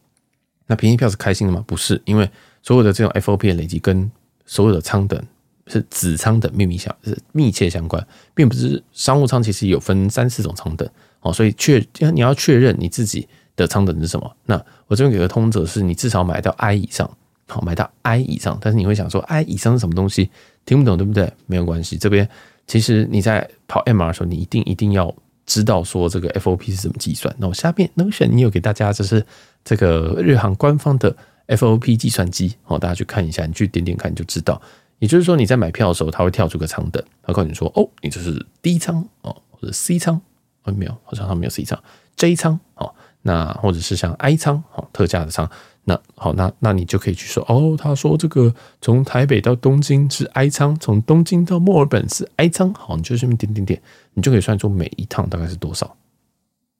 [0.67, 1.65] 那便宜票是开心的吗？
[1.67, 2.31] 不是，因为
[2.63, 4.11] 所有的这种 FOP 的累积跟
[4.45, 5.21] 所有的舱等
[5.67, 8.05] 是子舱等秘密相是密切相关，
[8.35, 10.89] 并不是商务舱其实有分三四种舱等。
[11.19, 14.37] 好，所以确你要确认你自己的舱等是什么。
[14.45, 14.55] 那
[14.87, 17.11] 我这边给个通则是，你至少买到 I 以上，
[17.49, 18.59] 好，买到 I 以上。
[18.61, 20.31] 但是你会想说，I 以上是什么东西？
[20.65, 21.33] 听不懂对不对？
[21.47, 22.29] 没有关系，这边
[22.67, 25.15] 其实你在跑 MR 的时候，你一定一定要
[25.47, 27.33] 知道说这个 FOP 是怎么计算。
[27.39, 29.25] 那我下面 Notion 你有给大家就是
[29.65, 31.17] 这个日航官方的
[31.47, 34.61] FOP 计算机好，大家去看一下，你去点点看你就知道。
[34.99, 40.21] 也就是说你在买票的时候，它会跳出个舱等，它告诉你说哦，你这是 D 舱哦，或者 C 舱
[40.65, 41.81] 哦，没有，好像它没有 C 舱
[42.17, 42.93] ，J 舱哦，
[43.23, 45.49] 那或者是像 I 舱哦，特价的舱。
[45.89, 52.75] 那好，那那你就可以去说哦，他说这个从台北到东京是 I 仓，从东京到墨尔本是 I 仓。
[52.75, 53.81] 好，你就这么点点点，
[54.15, 55.97] 你就可以算出每一趟大概是多少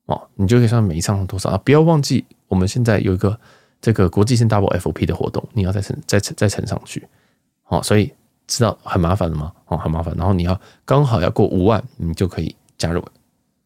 [0.07, 1.59] 哦，你就可以算每一趟多少啊！
[1.59, 3.39] 不要忘记，我们现在有一个
[3.81, 7.07] 这个国际线 Double FOP 的活动，你要再乘再乘再乘上去
[7.69, 8.13] 哦，所以
[8.49, 9.53] 知道很麻烦了吗？
[9.67, 10.13] 哦，很麻烦。
[10.17, 13.01] 然后你要刚好要过五万，你就可以加入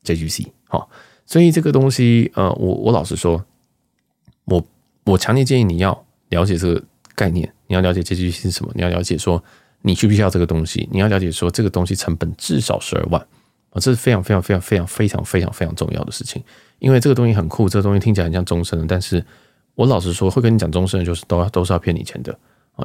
[0.05, 0.49] JGC。
[0.68, 0.91] 好，
[1.24, 3.43] 所以这个东西，呃，我我老实说，
[4.45, 4.62] 我。
[5.05, 6.82] 我强烈建议你要了解这个
[7.14, 9.42] 概念，你要了解 JGC 是什么，你要了解说
[9.82, 13.24] 你需不需要这个东西，你要了解说这个东西成本至少十二万。
[13.70, 16.42] 啊，这是非常非常非常非常非常非常非常重要的事情，
[16.80, 19.24] 因为这个东西很酷，这个东西听起来很像终身的，但是
[19.76, 22.36] 我老实说会跟你讲终身的，就是都都是要骗你钱的，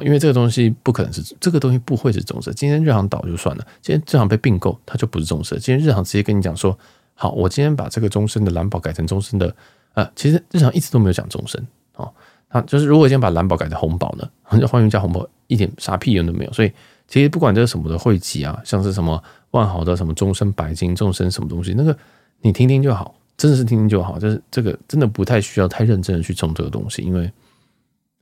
[0.02, 6.78] 因为这个东西不可能是这个东西不会是终身，今天日航倒就算了，今天日航被并购，它就不是终身，今天日航直接跟你讲说，
[7.14, 9.52] 好，我今天把这个终身的蓝宝改成终身的
[9.94, 11.66] 啊，其实日航一直都没有讲终身。
[11.96, 12.12] 哦，
[12.48, 14.28] 他就是如果先把蓝宝改成红宝呢？
[14.60, 16.52] 就欢迎加红宝，一点啥屁用都没有。
[16.52, 16.72] 所以
[17.08, 21.96] 其实不管这是什么的汇集啊，像是什么万豪的什么终身白金、终身什么东西，那个
[22.40, 24.18] 你听听就好，真的是听听就好。
[24.18, 27.30] 就是这个真的不太需要太认真的去冲这个东西，因为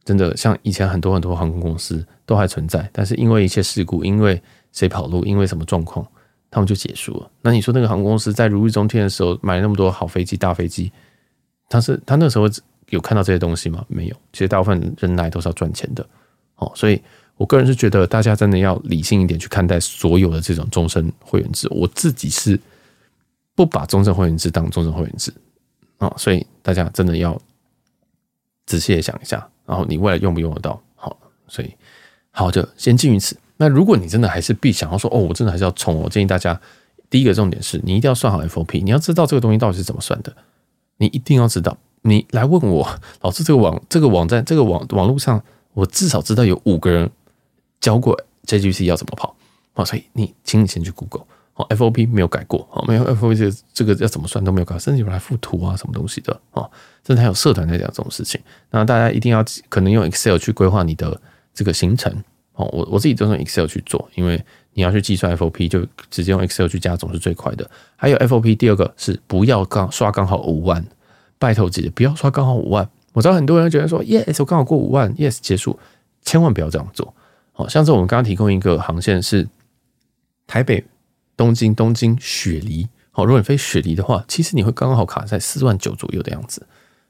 [0.05, 4.41] 真的像以前很多很多航空公司都还存在，但是因为一些事故，因为
[4.73, 6.07] 谁跑路，因为什么状况，
[6.51, 7.31] 他们就结束了。
[7.43, 10.91] 那你说那个航空公司在如日中天的时候买那么多好飞机、大飞机，
[11.69, 12.47] 他是他那时候。
[12.95, 13.85] 有看到这些东西吗？
[13.89, 14.17] 没有。
[14.33, 16.07] 其实大部分人来都是要赚钱的，
[16.57, 17.01] 哦，所以
[17.37, 21.69] 我个人是觉得大家真的要理性一点去看待所有的这种终身会员制。
[21.71, 22.59] 我自己是
[23.55, 25.33] 不把终身会员制当终身会员制
[25.99, 27.41] 啊，所以大家真的要
[28.67, 30.81] 仔细的想一下，然后你未来用不用得到？
[30.95, 31.17] 好，
[31.49, 31.75] 所以
[32.31, 33.37] 好就先禁于此。
[33.57, 36.61] 那如果你真的还是必想要说哦，我真的还是要冲，我建议大家
[37.09, 40.35] 第一个重点是你一定要算好 FOP，你要知道这个东西到底是怎么算的，
[40.97, 41.77] 你一定要知道。
[42.07, 42.87] 你来问我，
[43.23, 45.43] 老师，这个网这个网站这个网网络上，
[45.73, 47.11] 我至少知道有五个人
[47.81, 49.35] 教过 JGC 要怎么跑，
[49.73, 51.25] 好，所以你请你先去 Google。
[51.55, 56.69] 哦，FOP 没有改过，哦，没有 FOP 这个这个要怎么算都没有改，甚至有来附图啊，什么东西的，哦，
[57.07, 58.41] 甚至还有社团在讲这种事情。
[58.71, 61.19] 那大家一定要可能用 Excel 去规划你的
[61.55, 62.13] 这个行程，
[62.55, 67.71] 哦，我我自己都用 Excel 去做，因为你要去计算 FOP，就直接用 Excel 去加总是最快的。
[67.95, 70.85] 还有 FOP 第二个是不要刚刷刚好五万，
[71.45, 72.89] 拜托姐姐不要刷刚好五万。
[73.13, 75.79] 我知道很多人觉得说，Yes，我刚好过五万，Yes，结束，
[76.23, 77.15] 千万不要这样做。
[77.53, 79.47] 哦，像是我们刚刚提供一个航线是
[80.47, 80.85] 台北。
[81.37, 86.65] 东京，东京雪梨，好，如果你飞雪梨的话，其实你会刚刚好卡在四万九左右的样子，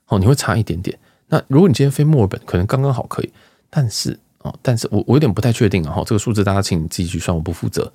[0.09, 0.99] 哦，你会差一点点。
[1.29, 3.31] 那如果你今天飞墨尔本，可能刚刚好可以，
[3.69, 7.93] 但是哦，但是我我有点不太确定啊，哈，这个数字大家请你自己去算，我不负责。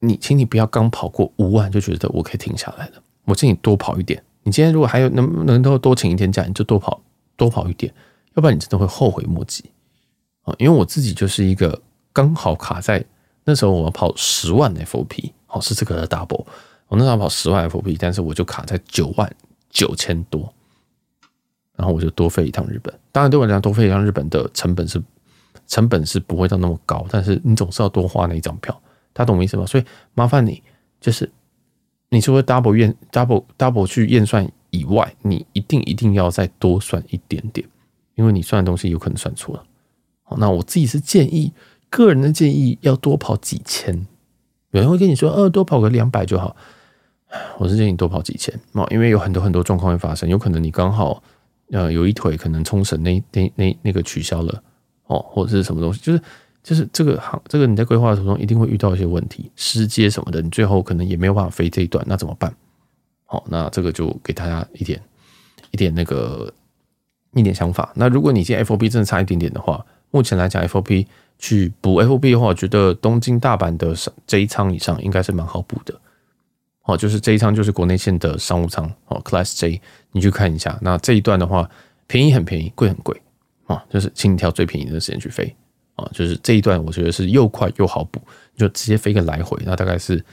[0.00, 2.94] 你，请你不要刚跑过五万就觉得我可以停下来了，
[3.26, 4.20] 我建议你多跑一点。
[4.42, 7.00] 你今天如果还有能能够多请一天假，你就多跑
[7.36, 7.92] 多跑一点，
[8.34, 9.64] 要不然你真的会后悔莫及
[10.42, 10.54] 啊。
[10.58, 11.80] 因为我自己就是一个
[12.12, 13.04] 刚好卡在。
[13.42, 16.44] 那时候我要跑十万 FOP，好，是这个 double。
[16.88, 19.34] 我那时候跑十万 FOP，但是我就卡在九万
[19.70, 20.52] 九千多，
[21.74, 22.94] 然后我就多飞一趟日本。
[23.10, 25.02] 当然，对我来讲，多飞一趟日本的成本是
[25.66, 28.78] 成本是不会到那么高，但是你总是要多花那一张票，
[29.14, 29.64] 大家懂我意思吗？
[29.64, 30.62] 所以麻烦你，
[31.00, 31.28] 就是
[32.10, 37.66] 你除了 double 验 double double 去验算以外，你一定一定要再多算一点点，
[38.14, 39.64] 因为你算的东西有可能算错了。
[40.22, 41.52] 好，那我自己是建议。
[41.88, 44.06] 个人的建议要多跑几千，
[44.70, 46.54] 有人会跟你说，呃，多跑个两百就好。
[47.58, 48.54] 我是建议多跑几千，
[48.90, 51.20] 因为有很多很多状况会发生，有可能你刚好
[51.72, 54.62] 呃有一腿可能冲绳那那那那个取消了
[55.06, 56.22] 哦，或者是什么东西，就是
[56.62, 62.54] 就是这个行这个你在规划的途中一定会遇到一些问题，失接什么的，你最后可能也没有办法飞这一段，那怎么办？
[63.26, 65.00] 好，那这个就给大家一点
[65.70, 66.52] 一点那个
[67.34, 67.92] 一点想法。
[67.94, 71.06] 那如果你现在 FOP 真的差一点点的话，目前来讲 FOP。
[71.42, 73.96] 去补 FOP 的话，我觉得东京、大阪的
[74.26, 76.00] 这一舱以上应该是蛮好补的。
[76.82, 79.80] 哦，就是这一仓就是国内线的商务舱哦，Class J，
[80.12, 80.78] 你去看一下。
[80.82, 81.66] 那这一段的话，
[82.06, 83.18] 便宜很便宜，贵很贵
[83.64, 85.56] 啊，就是请你挑最便宜的时间去飞
[86.00, 86.10] 啊。
[86.12, 88.20] 就是这一段，我觉得是又快又好补，
[88.56, 89.60] 就直接飞个来回。
[89.64, 90.24] 那大概是，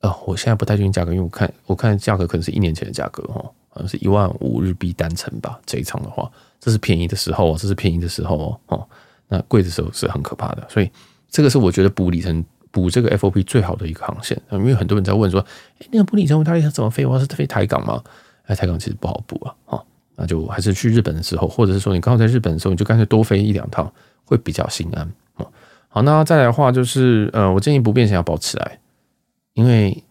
[0.00, 5.60] 呃，我现在不太确定价格，因为我看我看价格可能是一年前的价格哦，好像是一万五日币单程吧。
[5.64, 8.86] 这一场的话，这是便宜的时候哦，这是便宜的时候哦。
[9.32, 10.90] 那贵的时候是很可怕的，所以
[11.30, 14.36] 这个是我觉得补里程补这个 FOP 最好的一个航线。
[14.50, 15.40] 因为很多人在问说，
[15.78, 17.06] 哎，那个补里程，我到底怎么飞？
[17.06, 18.02] 我是飞台港吗？
[18.46, 19.84] 哎，台港其实不好补啊，哈，
[20.16, 23.92] 那就还是去日本的时候，或者是说你刚好在日本的时候，你就干脆多飞一两趟，
[24.30, 25.50] 会比较心安哦。
[25.88, 28.78] 好，那再来的话就是，呃，我建议不变险要保起来，
[29.54, 30.02] 因为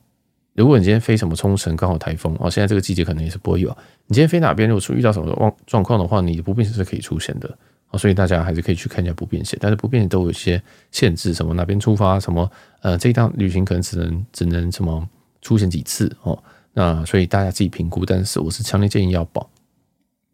[0.53, 3.69] 如果你今天飞什么冲绳，刚好台风哦，现在这个季节可能也是不会有。
[4.07, 7.49] 你今天飞哪边，如果出遇到什么状状况的话，你的不变险是可以出现的。
[7.97, 10.61] 所以大家还是可以去看一下不便险，但是不便险都有一些
[10.91, 12.47] 限制，什么哪边出发，什么
[12.81, 15.09] 呃这一趟旅行可能只能只能什么
[15.41, 16.37] 出现几次哦，
[16.73, 18.05] 那所以大家自己评估。
[18.05, 19.49] 但是我是强烈建议要保，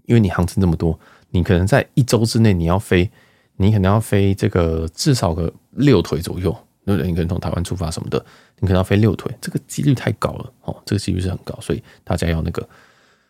[0.06, 3.10] 因为你航程这么多，你可能在一周之内你要飞，
[3.58, 7.10] 你可能要飞这个至少个六腿左右，对不对？
[7.10, 8.18] 你可能从台湾出发什么的，
[8.60, 12.68] 你可能要飞六腿，这个几率太高了哦，这个几率是很高，所以大家要那个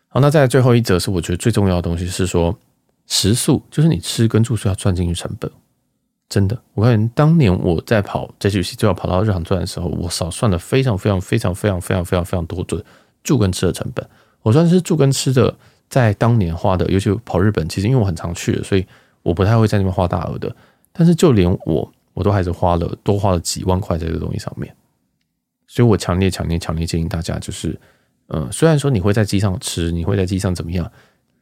[0.08, 0.20] 好。
[0.20, 2.56] 那再最后一则是我觉得最重要的东西是说。
[3.08, 5.48] 食宿就是你吃跟住宿要算进去成本，
[6.28, 6.60] 真的。
[6.74, 12.84] 我看当年我在跑这游戏就要跑到日航转的时候，我少算了非常非常非常非常非常非常非常多的
[13.22, 14.04] 住跟吃的成本。
[14.42, 15.56] 我算是住跟吃的，
[15.88, 18.84] 在当年花的，尤其跑日本，其实因为我很常去了，所以
[19.26, 20.54] 我不太会在那边花大额的。
[20.92, 24.74] 但是就连我，我都还是花了多花了几万块在这个东西上面。
[25.66, 27.78] 所以我强烈强烈强烈建议大家，就是，
[28.28, 30.90] 嗯，虽然说你会在机上吃，你会在机上怎么样，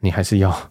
[0.01, 0.55] 你还是要。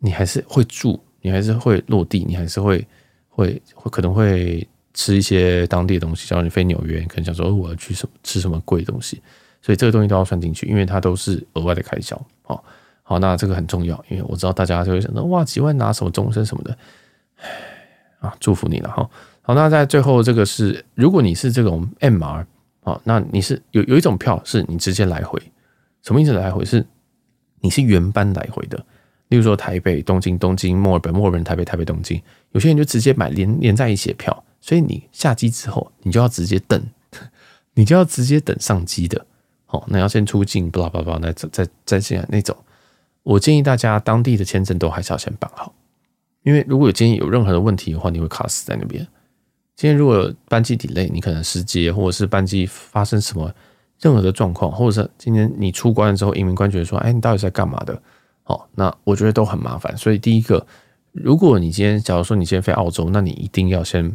[0.00, 2.86] 你还是会住，你还是会落地，你还是会
[3.28, 6.28] 会会可能会吃一些当地的东西。
[6.28, 9.22] 假如你飞纽约，可能想说我要去什么吃什么贵的东西，
[9.62, 12.20] 所以这个东西都要算进去，因为它都是额外的开销。
[12.42, 12.62] 好，
[13.06, 16.76] 好，那这个很重要，因为我知道大家就会想说哇，几万拿什么终身什么的，
[17.36, 17.48] 唉，
[18.20, 19.08] 啊，祝福你了哈。
[19.42, 22.44] 好，那在最后这个是，如果你是这种 MR
[22.82, 25.38] 啊，那你是有有一种票是你直接来回，
[26.02, 26.64] 什么意思来回？
[26.64, 26.84] 是
[27.60, 28.82] 你是原班来回的。
[29.28, 36.80] 例如说台北、东京、东京、墨尔本、墨尔本、台北、台北、东京，有些人就直接买连连在一起的票，所以你下机之后，你就要直接等，
[37.74, 39.26] 你就要直接等上机的，
[39.68, 42.56] 哦，那要先出境，巴拉巴拉，那再再再进来那种，
[43.24, 45.74] 我建议大家当地的签证都还是要先办好，
[46.44, 49.04] 因为如果有今天有任何的问题的话，你会卡死在那边。
[49.74, 53.52] 今天如果班机 delay，你可能失接，或者是班机发生什么
[53.98, 58.00] 任何的状况，或者是今天你出关了之后，移民官觉得说，哎，你到底在干嘛的？
[58.44, 59.96] 哦，那我觉得都很麻烦。
[59.96, 60.64] 所以第一个，
[61.12, 64.14] 如果你今天假如说你今天飞澳洲，那你一定要先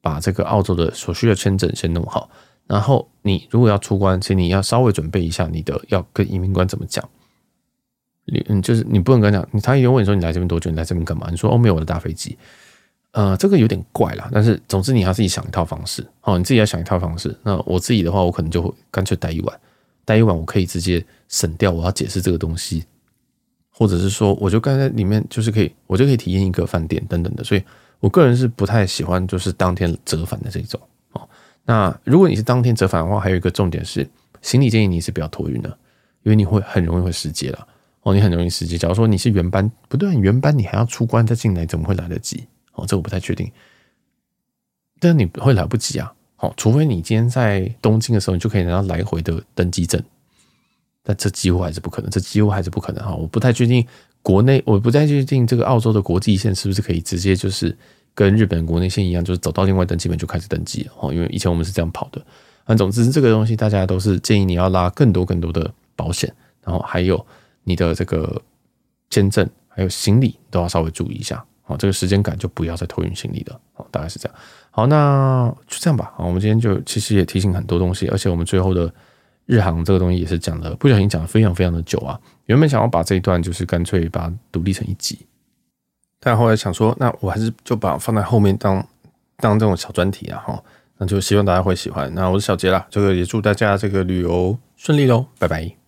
[0.00, 2.28] 把这个澳洲的所需的签证先弄好。
[2.66, 7.02] 然后你如果要出关，请你要稍微准备一下你的要跟移民官怎么讲。
[8.26, 10.70] 你嗯，就是你不能跟他讲，你他一问你说你来这边多久？
[10.70, 11.28] 你来这边干嘛？
[11.30, 12.36] 你说哦，没有我的大飞机。
[13.12, 17.36] 呃，这个有点怪啦，但是总之你要自己想一套方式，哦，你自己要想一套方式。
[17.44, 19.60] 那我自己的话，我可能就会干脆待一晚，
[20.04, 22.84] 待一晚我可以直接省掉我要解释这个东西，
[23.70, 27.44] 或者是说我就干在里面，就是可以我就可以体验一个饭店等等的。
[27.44, 27.62] 所以
[28.00, 30.80] 我个人是不太喜欢就是当天折返的这种
[31.12, 31.28] 哦。
[31.64, 34.04] 那如果你是当天折返的话，还有一个重点是
[34.42, 35.68] 行李建议你是不要托运的，
[36.24, 37.68] 因为你会很容易会失接了
[38.04, 38.78] 哦，你很容易失机。
[38.78, 42.46] 假如说你是原班，不对，原班你还要出关再进来，怎么会来得及？
[42.74, 43.50] 哦，这我不太确定，
[45.00, 46.12] 但你会来不及啊！
[46.36, 50.02] 好，除非你今天在东京的时候，你就可以拿到来回的登机证，
[51.02, 53.14] 但这几乎还是不可能，这几乎还是不可能哈！
[53.14, 53.86] 我不太确定
[54.22, 57.74] 国内，我不太确定这个澳洲的国际线是不是可以直接就是
[58.14, 62.20] 跟日本国内线一样，就是走到另外登机门就开始登机哦，因为以前我们是这样跑的。
[62.66, 66.34] 那总之，这个东西大家都是建议你要拉更多更多的保险，
[66.64, 67.24] 然后还有
[67.64, 68.40] 你的这个
[69.10, 71.44] 签证，还有行李都要稍微注意一下。
[71.66, 73.58] 好，这个时间感就不要再托运行李了。
[73.72, 74.38] 好，大概是这样。
[74.70, 76.12] 好，那就这样吧。
[76.14, 78.92] 好，我们今天就其实也提醒很多东西，而且我们最后的
[79.46, 82.20] 日航这个东西也是讲的不小心讲的非常非常的久啊。
[82.46, 85.18] 原本想要把这一段就是干脆把它独立成一集，
[86.20, 88.86] 但后来想说，那我还是就把放在后面当
[89.38, 90.38] 当这种小专题啊。
[90.46, 90.62] 哈，
[90.98, 92.12] 那就希望大家会喜欢。
[92.14, 95.83] 那我是小杰啦，这个也祝大家这个旅游顺利喽，拜拜。